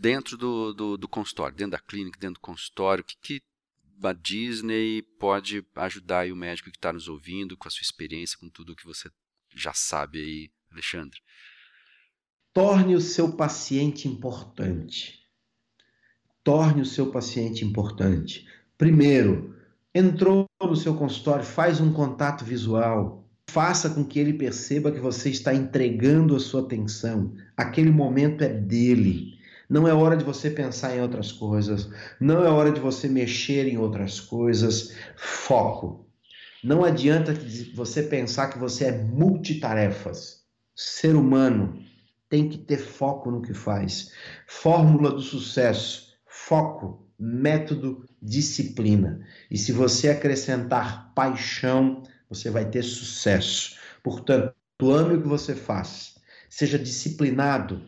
[0.00, 3.42] dentro do, do, do, consultório, dentro da clínica, dentro do consultório, o que, que
[4.02, 8.50] a Disney pode ajudar o médico que está nos ouvindo com a sua experiência, com
[8.50, 9.10] tudo que você
[9.54, 11.18] já sabe aí, Alexandre?
[12.52, 15.20] Torne o seu paciente importante.
[16.42, 18.46] Torne o seu paciente importante.
[18.76, 19.54] Primeiro,
[19.94, 23.28] entrou no seu consultório, faz um contato visual.
[23.48, 27.34] Faça com que ele perceba que você está entregando a sua atenção.
[27.56, 29.38] Aquele momento é dele.
[29.68, 31.88] Não é hora de você pensar em outras coisas.
[32.20, 34.92] Não é hora de você mexer em outras coisas.
[35.16, 36.09] Foco.
[36.62, 37.34] Não adianta
[37.74, 40.44] você pensar que você é multitarefas.
[40.74, 41.82] Ser humano
[42.28, 44.12] tem que ter foco no que faz.
[44.46, 49.26] Fórmula do sucesso: foco, método, disciplina.
[49.50, 53.76] E se você acrescentar paixão, você vai ter sucesso.
[54.02, 56.14] Portanto, ame o que você faz.
[56.48, 57.82] Seja disciplinado.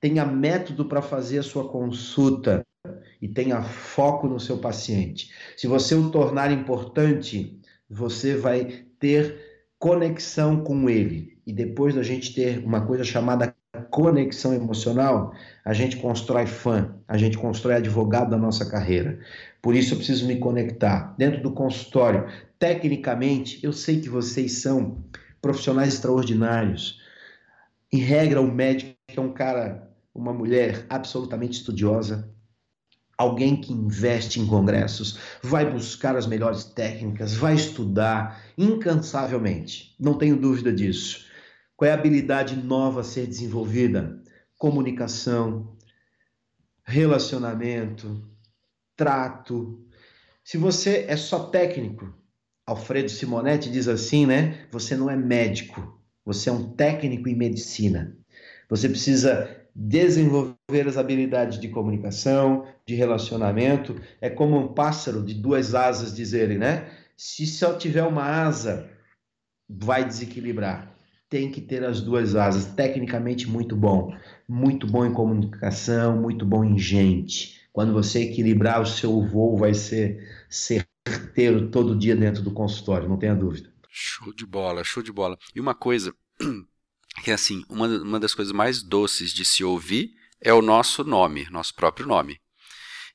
[0.00, 2.66] Tenha método para fazer a sua consulta
[3.20, 5.30] e tenha foco no seu paciente.
[5.56, 7.59] Se você o tornar importante,
[7.90, 9.36] você vai ter
[9.78, 11.38] conexão com ele.
[11.46, 13.54] E depois da gente ter uma coisa chamada
[13.90, 15.32] conexão emocional,
[15.64, 19.18] a gente constrói fã, a gente constrói advogado da nossa carreira.
[19.60, 21.14] Por isso eu preciso me conectar.
[21.18, 22.26] Dentro do consultório,
[22.58, 25.04] tecnicamente, eu sei que vocês são
[25.42, 27.00] profissionais extraordinários.
[27.92, 32.28] Em regra, o médico é um cara, uma mulher absolutamente estudiosa,
[33.20, 39.94] alguém que investe em congressos, vai buscar as melhores técnicas, vai estudar incansavelmente.
[40.00, 41.26] Não tenho dúvida disso.
[41.76, 44.22] Qual é a habilidade nova a ser desenvolvida?
[44.56, 45.76] Comunicação,
[46.82, 48.26] relacionamento,
[48.96, 49.84] trato.
[50.42, 52.14] Se você é só técnico,
[52.66, 54.66] Alfredo Simonetti diz assim, né?
[54.70, 58.16] Você não é médico, você é um técnico em medicina.
[58.70, 64.00] Você precisa desenvolver as habilidades de comunicação, de relacionamento.
[64.20, 66.90] É como um pássaro de duas asas dizerem, né?
[67.16, 68.90] Se só tiver uma asa,
[69.68, 70.94] vai desequilibrar.
[71.28, 72.66] Tem que ter as duas asas.
[72.66, 74.12] Tecnicamente, muito bom.
[74.48, 77.60] Muito bom em comunicação, muito bom em gente.
[77.72, 83.16] Quando você equilibrar o seu voo, vai ser certeiro todo dia dentro do consultório, não
[83.16, 83.70] tenha dúvida.
[83.88, 85.38] Show de bola, show de bola.
[85.54, 86.14] E uma coisa,
[87.22, 91.04] que é assim, uma, uma das coisas mais doces de se ouvir é o nosso
[91.04, 92.38] nome, nosso próprio nome.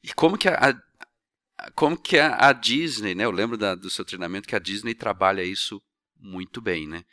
[0.04, 3.24] E como que a, a como que a, a, Disney, né?
[3.26, 5.82] Eu lembro da, do seu treinamento que a Disney trabalha isso
[6.20, 7.04] muito bem, né?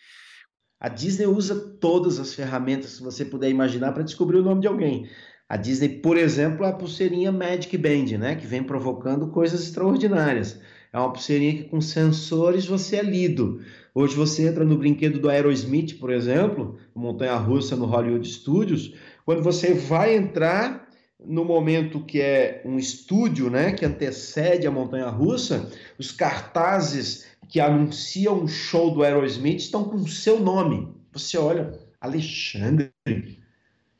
[0.78, 4.66] A Disney usa todas as ferramentas que você puder imaginar para descobrir o nome de
[4.66, 5.08] alguém.
[5.48, 10.60] A Disney, por exemplo, a pulseirinha Magic Band, né, que vem provocando coisas extraordinárias.
[10.92, 13.62] É uma pulseirinha que com sensores você é lido.
[13.94, 19.42] Hoje você entra no brinquedo do Aerosmith, por exemplo, montanha russa no Hollywood Studios, quando
[19.42, 20.88] você vai entrar
[21.24, 27.60] no momento que é um estúdio, né, que antecede a montanha russa, os cartazes que
[27.60, 30.88] anunciam o show do Aerosmith estão com o seu nome.
[31.12, 32.92] Você olha, Alexandre,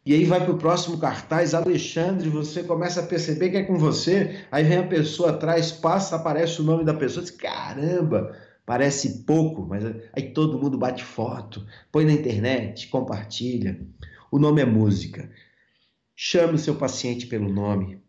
[0.04, 3.76] e aí vai para o próximo cartaz, Alexandre, você começa a perceber que é com
[3.76, 8.36] você, aí vem a pessoa atrás, passa, aparece o nome da pessoa, diz, caramba,
[8.66, 13.80] parece pouco, mas aí todo mundo bate foto, põe na internet, compartilha.
[14.30, 15.30] O nome é música.
[16.16, 18.00] Chame o seu paciente pelo nome.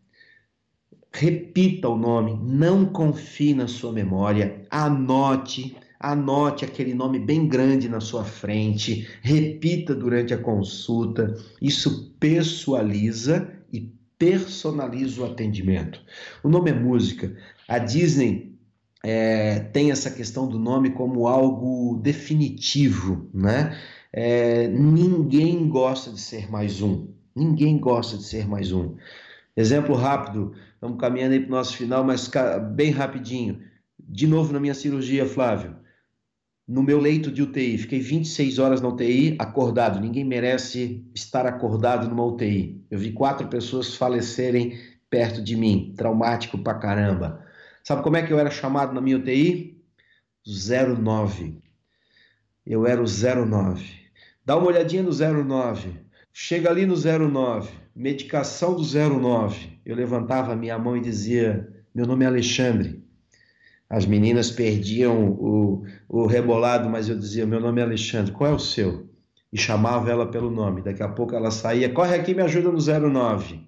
[1.12, 5.76] Repita o nome, não confie na sua memória, anote,
[6.10, 11.34] anote aquele nome bem grande na sua frente, repita durante a consulta.
[11.60, 16.00] Isso pessoaliza e personaliza o atendimento.
[16.42, 17.34] O nome é música.
[17.66, 18.54] A Disney
[19.02, 23.78] é, tem essa questão do nome como algo definitivo, né?
[24.12, 27.08] É, ninguém gosta de ser mais um.
[27.34, 28.94] Ninguém gosta de ser mais um.
[29.56, 32.30] Exemplo rápido, estamos caminhando aí para o nosso final, mas
[32.74, 33.60] bem rapidinho.
[33.98, 35.83] De novo na minha cirurgia, Flávio
[36.66, 37.78] no meu leito de UTI.
[37.78, 40.00] Fiquei 26 horas na UTI acordado.
[40.00, 42.84] Ninguém merece estar acordado numa UTI.
[42.90, 44.78] Eu vi quatro pessoas falecerem
[45.10, 45.94] perto de mim.
[45.96, 47.44] Traumático pra caramba.
[47.82, 49.82] Sabe como é que eu era chamado na minha UTI?
[50.46, 51.62] 09.
[52.66, 53.84] Eu era o 09.
[54.44, 56.00] Dá uma olhadinha no 09.
[56.32, 57.70] Chega ali no 09.
[57.94, 59.80] Medicação do 09.
[59.84, 63.03] Eu levantava a minha mão e dizia: Meu nome é Alexandre.
[63.94, 68.52] As meninas perdiam o, o rebolado, mas eu dizia: Meu nome é Alexandre, qual é
[68.52, 69.08] o seu?
[69.52, 70.82] E chamava ela pelo nome.
[70.82, 73.64] Daqui a pouco ela saía: Corre aqui, me ajuda no 09.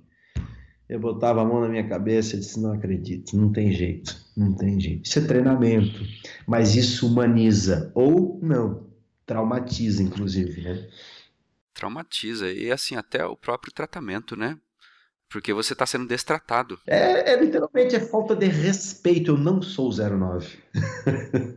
[0.89, 4.53] Eu botava a mão na minha cabeça e disse: Não acredito, não tem jeito, não
[4.53, 5.05] tem jeito.
[5.05, 6.01] Isso é treinamento,
[6.45, 8.85] mas isso humaniza ou não,
[9.25, 10.89] traumatiza, inclusive, né?
[11.73, 14.59] Traumatiza, e assim, até o próprio tratamento, né?
[15.29, 16.79] Porque você está sendo destratado.
[16.87, 19.33] É, é, literalmente é falta de respeito.
[19.33, 20.59] Eu não sou 09.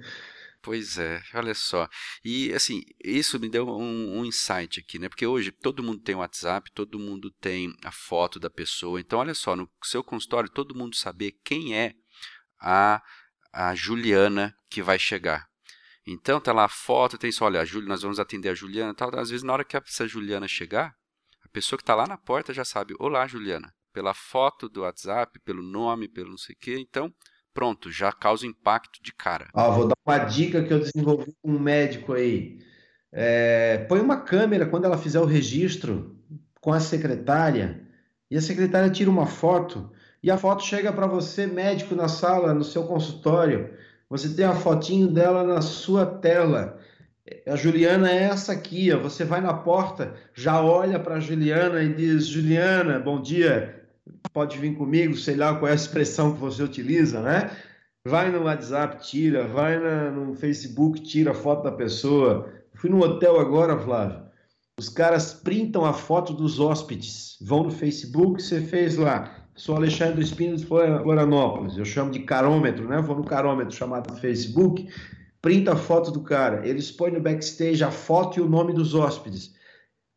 [0.61, 1.87] pois é, olha só.
[2.23, 5.07] E assim, isso me deu um, um, insight aqui, né?
[5.07, 8.99] Porque hoje todo mundo tem WhatsApp, todo mundo tem a foto da pessoa.
[8.99, 11.93] Então, olha só, no seu consultório, todo mundo saber quem é
[12.59, 13.01] a,
[13.53, 15.47] a Juliana que vai chegar.
[16.11, 18.95] Então, tá lá a foto, tem só, olha, a Júlia, nós vamos atender a Juliana
[18.95, 19.15] tal.
[19.19, 20.95] Às vezes, na hora que essa Juliana chegar,
[21.59, 23.73] pessoa que está lá na porta já sabe: Olá, Juliana.
[23.91, 26.77] Pela foto do WhatsApp, pelo nome, pelo não sei o quê.
[26.79, 27.11] Então,
[27.53, 29.49] pronto, já causa impacto de cara.
[29.53, 32.59] Ah, vou dar uma dica que eu desenvolvi com um médico aí.
[33.11, 36.15] É, põe uma câmera quando ela fizer o registro
[36.61, 37.85] com a secretária
[38.29, 42.53] e a secretária tira uma foto e a foto chega para você, médico, na sala,
[42.53, 43.73] no seu consultório.
[44.09, 46.79] Você tem a fotinho dela na sua tela
[47.45, 48.99] a Juliana é essa aqui, ó.
[48.99, 53.83] você vai na porta, já olha para a Juliana e diz: Juliana, bom dia,
[54.33, 57.51] pode vir comigo, sei lá qual é a expressão que você utiliza, né?
[58.05, 62.49] Vai no WhatsApp, tira, vai na, no Facebook, tira a foto da pessoa.
[62.73, 64.29] Fui no hotel agora, Flávio.
[64.79, 69.35] Os caras printam a foto dos hóspedes, vão no Facebook, você fez lá.
[69.53, 73.01] Sou Alexandre Espino de Florianópolis, eu chamo de carômetro, né?
[73.01, 74.87] Vou no carômetro chamado Facebook,
[75.41, 78.93] printa a foto do cara, eles põem no backstage a foto e o nome dos
[78.93, 79.53] hóspedes.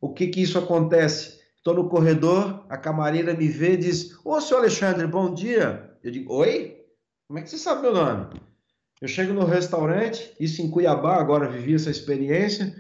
[0.01, 1.41] O que que isso acontece?
[1.57, 5.91] Estou no corredor, a camareira me vê e diz: Ô, senhor Alexandre, bom dia.
[6.03, 6.77] Eu digo: Oi?
[7.29, 8.41] Como é que você sabe meu nome?
[9.01, 12.75] Eu chego no restaurante, isso em Cuiabá, agora vivi essa experiência.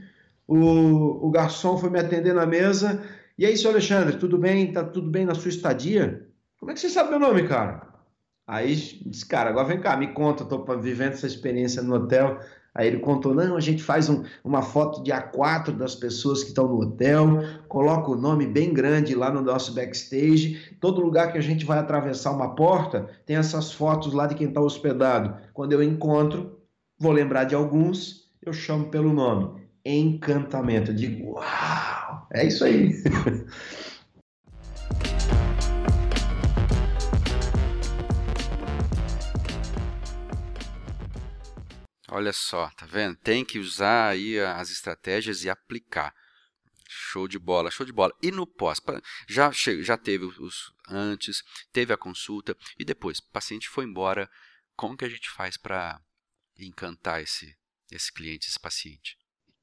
[0.46, 3.02] O, o garçom foi me atender na mesa.
[3.38, 4.72] E aí, senhor Alexandre, tudo bem?
[4.72, 6.28] Tá tudo bem na sua estadia?
[6.58, 7.91] Como é que você sabe meu nome, cara?
[8.52, 8.74] Aí
[9.06, 12.38] disse, cara, agora vem cá, me conta, tô vivendo essa experiência no hotel.
[12.74, 16.50] Aí ele contou: não, a gente faz um, uma foto de A4 das pessoas que
[16.50, 20.76] estão no hotel, coloca o nome bem grande lá no nosso backstage.
[20.78, 24.48] Todo lugar que a gente vai atravessar uma porta, tem essas fotos lá de quem
[24.48, 25.34] está hospedado.
[25.54, 26.60] Quando eu encontro,
[26.98, 29.62] vou lembrar de alguns, eu chamo pelo nome.
[29.82, 30.90] Encantamento.
[30.90, 32.26] Eu digo: uau!
[32.30, 32.92] É isso aí.
[42.14, 43.16] Olha só, tá vendo?
[43.16, 46.12] Tem que usar aí as estratégias e aplicar.
[46.86, 48.12] Show de bola, show de bola.
[48.22, 48.78] E no pós,
[49.26, 51.42] já, já teve os antes,
[51.72, 54.28] teve a consulta e depois, o paciente foi embora.
[54.76, 55.98] Como que a gente faz para
[56.58, 57.56] encantar esse,
[57.90, 59.16] esse cliente, esse paciente?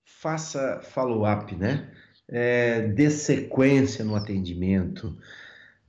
[0.03, 1.95] Faça follow-up, né?
[2.27, 5.15] É, dê sequência no atendimento.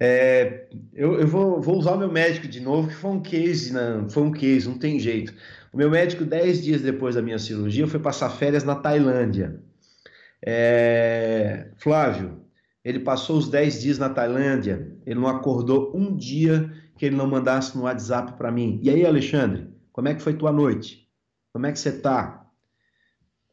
[0.02, 3.70] É, eu, eu vou, vou, usar o meu médico de novo, que foi um case,
[3.70, 4.06] né?
[4.08, 5.34] foi um case, não tem jeito.
[5.70, 9.60] O meu médico, dez dias depois da minha cirurgia, foi passar férias na Tailândia.
[10.42, 11.68] É...
[11.76, 12.40] Flávio,
[12.82, 17.26] ele passou os dez dias na Tailândia, ele não acordou um dia que ele não
[17.26, 18.80] mandasse no WhatsApp para mim.
[18.82, 21.06] E aí, Alexandre, como é que foi tua noite?
[21.52, 22.46] Como é que você tá?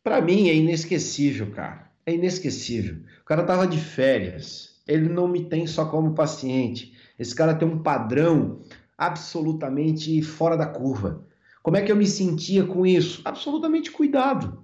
[0.01, 1.91] Para mim é inesquecível, cara.
[2.05, 3.01] É inesquecível.
[3.21, 4.76] O cara tava de férias.
[4.88, 6.93] Ele não me tem só como paciente.
[7.17, 8.59] Esse cara tem um padrão
[8.97, 11.25] absolutamente fora da curva.
[11.61, 13.21] Como é que eu me sentia com isso?
[13.25, 14.63] Absolutamente cuidado.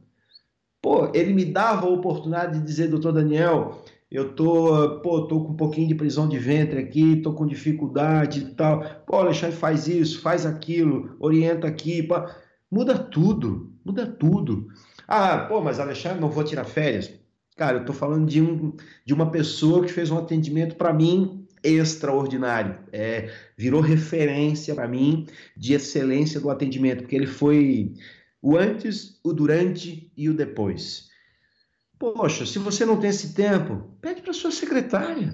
[0.82, 5.54] Pô, ele me dava a oportunidade de dizer, doutor Daniel, eu tô, pô, tô com
[5.54, 8.84] um pouquinho de prisão de ventre aqui, tô com dificuldade e tal.
[9.08, 12.36] Pô, Alexandre, faz isso, faz aquilo, orienta aqui, pá.
[12.70, 14.68] muda tudo, muda tudo.
[15.08, 17.12] Ah, pô, mas Alexandre, não vou tirar férias.
[17.56, 18.76] Cara, eu tô falando de, um,
[19.06, 22.78] de uma pessoa que fez um atendimento para mim extraordinário.
[22.92, 27.94] É, virou referência para mim de excelência do atendimento, porque ele foi
[28.42, 31.10] o antes, o durante e o depois.
[31.98, 35.34] Poxa, se você não tem esse tempo, pede para sua secretária.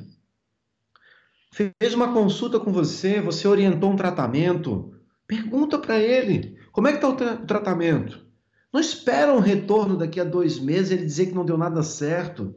[1.51, 4.93] Fez uma consulta com você, você orientou um tratamento,
[5.25, 8.28] pergunta para ele como é que está o, tra o tratamento.
[8.71, 12.55] Não espera um retorno daqui a dois meses ele dizer que não deu nada certo.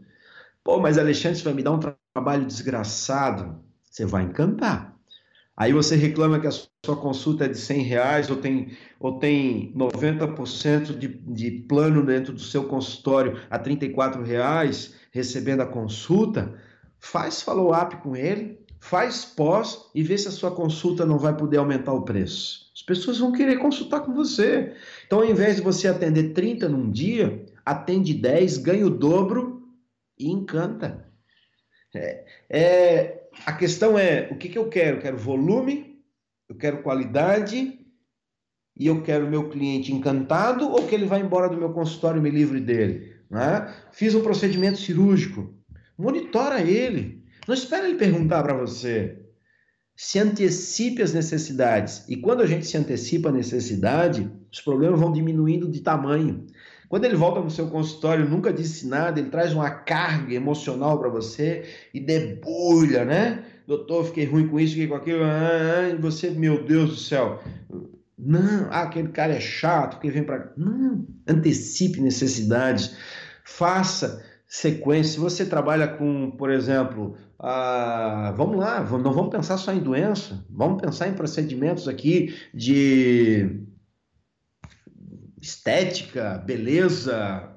[0.63, 1.81] Pô, mas Alexandre, você vai me dar um
[2.15, 3.63] trabalho desgraçado.
[3.83, 4.93] Você vai encantar.
[5.57, 9.73] Aí você reclama que a sua consulta é de 100 reais ou tem, ou tem
[9.75, 16.55] 90% de, de plano dentro do seu consultório a 34 reais, recebendo a consulta.
[16.99, 21.59] Faz follow-up com ele, faz pós e vê se a sua consulta não vai poder
[21.59, 22.71] aumentar o preço.
[22.75, 24.75] As pessoas vão querer consultar com você.
[25.13, 29.63] Então, ao invés de você atender 30 num dia, atende 10, ganha o dobro
[30.19, 31.07] e encanta.
[31.95, 34.97] É, é, a questão é: o que, que eu quero?
[34.97, 36.03] Eu quero volume,
[36.49, 37.79] eu quero qualidade
[38.75, 42.23] e eu quero meu cliente encantado ou que ele vá embora do meu consultório e
[42.23, 43.15] me livre dele.
[43.29, 43.71] Né?
[43.93, 45.55] Fiz um procedimento cirúrgico,
[45.99, 47.23] monitora ele.
[47.47, 49.22] Não espera ele perguntar para você.
[49.95, 52.05] Se antecipe as necessidades.
[52.09, 56.47] E quando a gente se antecipa a necessidade, os problemas vão diminuindo de tamanho.
[56.88, 61.09] Quando ele volta no seu consultório, nunca disse nada, ele traz uma carga emocional para
[61.09, 61.64] você
[61.95, 63.45] e debulha, né?
[63.66, 67.43] Doutor, fiquei ruim com isso, fiquei com aquilo, ah, e você, meu Deus do céu.
[68.18, 70.53] Não, ah, aquele cara é chato, que vem para.
[70.55, 72.95] Não, antecipe necessidades,
[73.43, 75.14] faça sequência.
[75.14, 80.47] Se você trabalha com, por exemplo, ah, vamos lá, não vamos pensar só em doença,
[80.49, 83.66] vamos pensar em procedimentos aqui de
[85.40, 87.51] estética, beleza.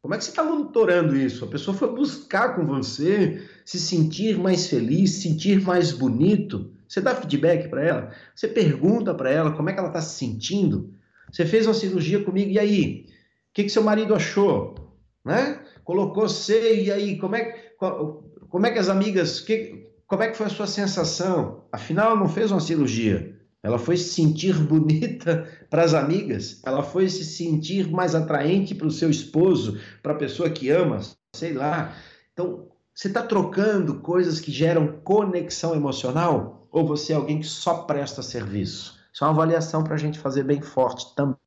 [0.00, 1.44] Como é que você está monitorando isso?
[1.44, 6.72] A pessoa foi buscar com você se sentir mais feliz, se sentir mais bonito.
[6.86, 8.10] Você dá feedback para ela?
[8.36, 10.94] Você pergunta para ela como é que ela está se sentindo?
[11.32, 13.06] Você fez uma cirurgia comigo, e aí?
[13.50, 14.76] O que, que seu marido achou?
[15.24, 15.58] Né?
[15.82, 17.18] Colocou você, e aí?
[17.18, 17.72] Como é,
[18.54, 19.40] como é que as amigas.
[19.40, 21.64] Que, como é que foi a sua sensação?
[21.72, 23.36] Afinal, não fez uma cirurgia.
[23.60, 28.86] Ela foi se sentir bonita para as amigas, ela foi se sentir mais atraente para
[28.86, 31.00] o seu esposo, para a pessoa que ama.
[31.34, 31.96] sei lá.
[32.32, 37.78] Então, você está trocando coisas que geram conexão emocional ou você é alguém que só
[37.82, 39.00] presta serviço?
[39.12, 41.43] Isso é uma avaliação para a gente fazer bem forte também.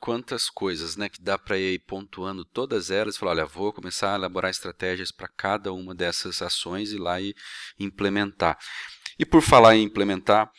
[0.00, 4.12] Quantas coisas né, que dá para ir pontuando todas elas e falar: olha, vou começar
[4.12, 7.34] a elaborar estratégias para cada uma dessas ações e lá e
[7.78, 8.58] implementar.
[9.18, 10.50] E por falar em implementar,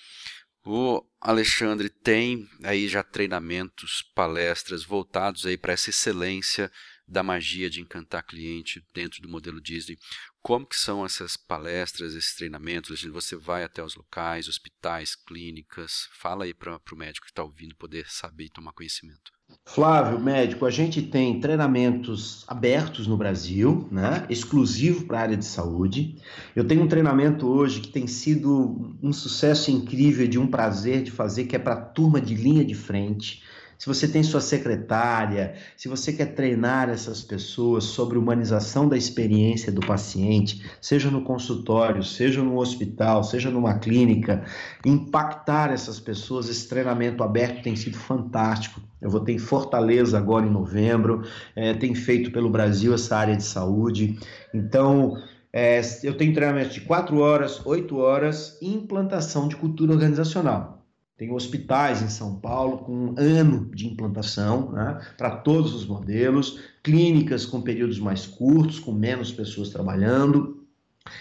[0.66, 6.72] o Alexandre tem aí já treinamentos, palestras voltados aí para essa excelência
[7.08, 9.98] da magia de encantar cliente dentro do modelo Disney.
[10.42, 13.04] Como que são essas palestras, esses treinamentos?
[13.04, 16.08] Você vai até os locais, hospitais, clínicas?
[16.14, 19.32] Fala aí para o médico que está ouvindo poder saber e tomar conhecimento.
[19.66, 24.26] Flávio, médico, a gente tem treinamentos abertos no Brasil, né?
[24.30, 26.22] exclusivo para a área de saúde.
[26.56, 31.12] Eu tenho um treinamento hoje que tem sido um sucesso incrível, de um prazer de
[31.12, 33.44] fazer, que é para a turma de linha de frente
[33.80, 39.72] se você tem sua secretária, se você quer treinar essas pessoas sobre humanização da experiência
[39.72, 44.44] do paciente, seja no consultório, seja no hospital, seja numa clínica,
[44.86, 48.82] impactar essas pessoas, esse treinamento aberto tem sido fantástico.
[49.02, 51.24] Eu vou ter em Fortaleza agora em novembro,
[51.56, 54.20] é, tem feito pelo Brasil essa área de saúde.
[54.54, 55.16] Então,
[55.54, 60.79] é, eu tenho treinamento de 4 horas, 8 horas e implantação de cultura organizacional.
[61.20, 66.62] Tem hospitais em São Paulo com um ano de implantação né, para todos os modelos,
[66.82, 70.64] clínicas com períodos mais curtos, com menos pessoas trabalhando.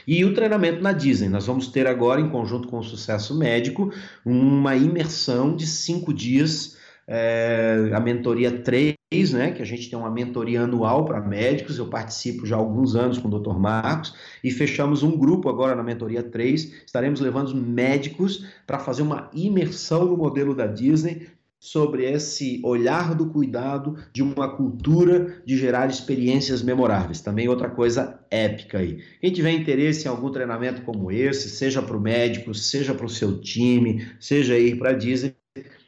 [0.07, 1.29] E o treinamento na Disney.
[1.29, 3.93] Nós vamos ter agora, em conjunto com o Sucesso Médico,
[4.25, 6.79] uma imersão de cinco dias
[7.09, 11.87] é, a mentoria 3, né, que a gente tem uma mentoria anual para médicos, eu
[11.87, 13.59] participo já há alguns anos com o Dr.
[13.59, 19.31] Marcos, e fechamos um grupo agora na mentoria 3, estaremos levando médicos para fazer uma
[19.33, 21.27] imersão no modelo da Disney
[21.59, 27.23] sobre esse olhar do cuidado de uma cultura de gerar experiências memoráveis.
[27.23, 29.03] Também outra coisa épica aí.
[29.21, 33.11] Quem tiver interesse em algum treinamento como esse, seja para o médico, seja para o
[33.11, 35.35] seu time, seja ir para a Disney,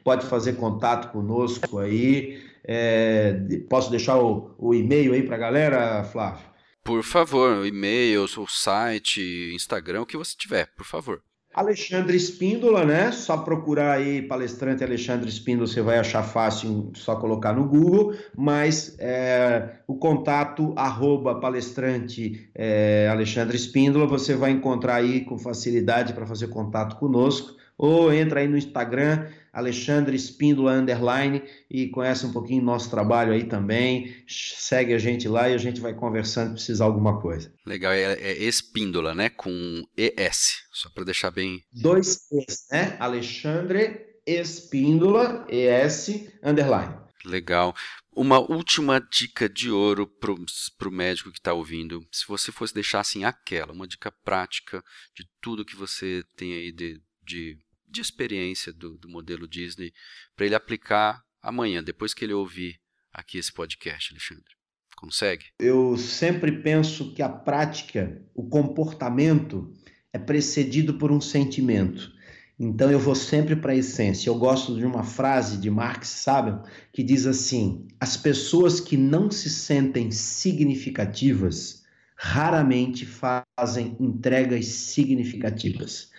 [0.03, 2.50] pode fazer contato conosco aí.
[2.65, 3.33] É,
[3.69, 6.45] posso deixar o, o e-mail aí para a galera, Flávio?
[6.83, 11.21] Por favor, o e-mail, o site, Instagram, o que você tiver, por favor.
[11.53, 13.11] Alexandre Espíndola, né?
[13.11, 18.15] Só procurar aí palestrante Alexandre Espíndola, você vai achar fácil, só colocar no Google.
[18.37, 26.13] Mas é, o contato arroba palestrante é, Alexandre Espíndola, você vai encontrar aí com facilidade
[26.13, 27.57] para fazer contato conosco.
[27.77, 33.43] Ou entra aí no Instagram, Alexandre Espíndola Underline e conhece um pouquinho nosso trabalho aí
[33.43, 34.15] também.
[34.27, 37.53] Segue a gente lá e a gente vai conversando se precisar alguma coisa.
[37.65, 39.29] Legal, é, é Espíndola, né?
[39.29, 41.61] Com ES, só para deixar bem.
[41.71, 42.95] Dois Es, né?
[42.99, 46.95] Alexandre Espíndola, ES Underline.
[47.25, 47.75] Legal.
[48.13, 52.05] Uma última dica de ouro para o médico que está ouvindo.
[52.11, 54.83] Se você fosse deixar assim aquela, uma dica prática
[55.15, 57.57] de tudo que você tem aí de, de
[57.91, 59.91] de experiência do, do modelo Disney
[60.35, 62.79] para ele aplicar amanhã, depois que ele ouvir
[63.11, 64.55] aqui esse podcast, Alexandre?
[64.95, 65.45] Consegue?
[65.59, 69.73] Eu sempre penso que a prática, o comportamento,
[70.13, 72.11] é precedido por um sentimento.
[72.59, 74.29] Então eu vou sempre para a essência.
[74.29, 76.55] Eu gosto de uma frase de Marx, sabe,
[76.93, 81.81] que diz assim: as pessoas que não se sentem significativas
[82.15, 86.11] raramente fazem entregas significativas.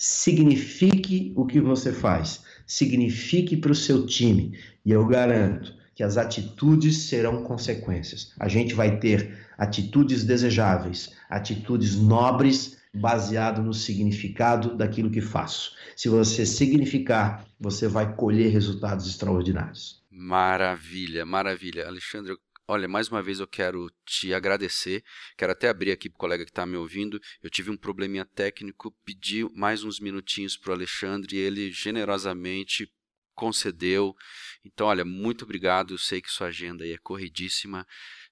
[0.00, 6.16] Signifique o que você faz, signifique para o seu time, e eu garanto que as
[6.16, 8.32] atitudes serão consequências.
[8.38, 15.72] A gente vai ter atitudes desejáveis, atitudes nobres, baseado no significado daquilo que faço.
[15.96, 20.00] Se você significar, você vai colher resultados extraordinários.
[20.08, 21.86] Maravilha, maravilha.
[21.86, 22.36] Alexandre,
[22.70, 25.02] Olha, mais uma vez eu quero te agradecer.
[25.38, 27.18] Quero até abrir aqui para o colega que está me ouvindo.
[27.42, 32.86] Eu tive um probleminha técnico, pedi mais uns minutinhos para o Alexandre e ele generosamente
[33.34, 34.14] concedeu.
[34.62, 35.94] Então, olha, muito obrigado.
[35.94, 37.86] Eu sei que sua agenda aí é corridíssima.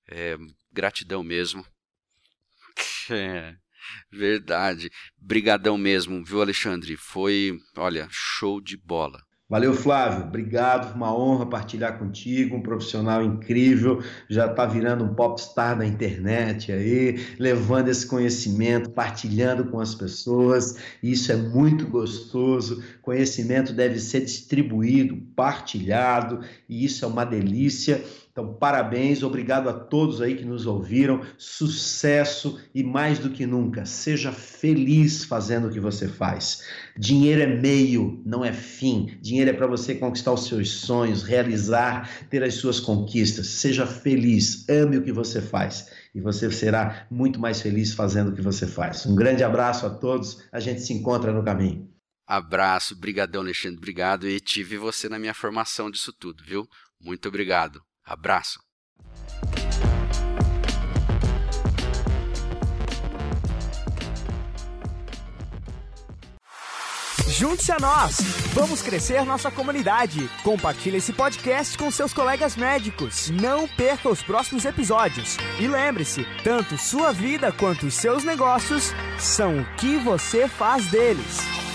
[0.06, 0.36] É,
[0.70, 1.66] gratidão mesmo.
[3.08, 3.54] É,
[4.10, 4.90] verdade.
[5.16, 6.96] Brigadão mesmo, viu, Alexandre?
[6.96, 9.25] Foi, olha, show de bola.
[9.48, 10.24] Valeu, Flávio.
[10.24, 10.92] Obrigado.
[10.96, 12.56] Uma honra partilhar contigo.
[12.56, 14.02] Um profissional incrível.
[14.28, 20.76] Já está virando um popstar da internet aí, levando esse conhecimento, partilhando com as pessoas.
[21.00, 22.82] Isso é muito gostoso.
[23.06, 28.04] Conhecimento deve ser distribuído, partilhado, e isso é uma delícia.
[28.32, 31.20] Então, parabéns, obrigado a todos aí que nos ouviram.
[31.38, 36.64] Sucesso e mais do que nunca, seja feliz fazendo o que você faz.
[36.98, 39.16] Dinheiro é meio, não é fim.
[39.22, 43.46] Dinheiro é para você conquistar os seus sonhos, realizar, ter as suas conquistas.
[43.46, 48.34] Seja feliz, ame o que você faz e você será muito mais feliz fazendo o
[48.34, 49.06] que você faz.
[49.06, 51.95] Um grande abraço a todos, a gente se encontra no caminho.
[52.26, 56.68] Abraço, brigadão Alexandre, obrigado e tive você na minha formação disso tudo, viu?
[57.00, 57.80] Muito obrigado.
[58.04, 58.58] Abraço.
[67.28, 68.16] Junte-se a nós!
[68.54, 70.26] Vamos crescer nossa comunidade.
[70.42, 73.28] Compartilhe esse podcast com seus colegas médicos.
[73.28, 75.36] Não perca os próximos episódios.
[75.60, 81.65] E lembre-se, tanto sua vida quanto os seus negócios são o que você faz deles.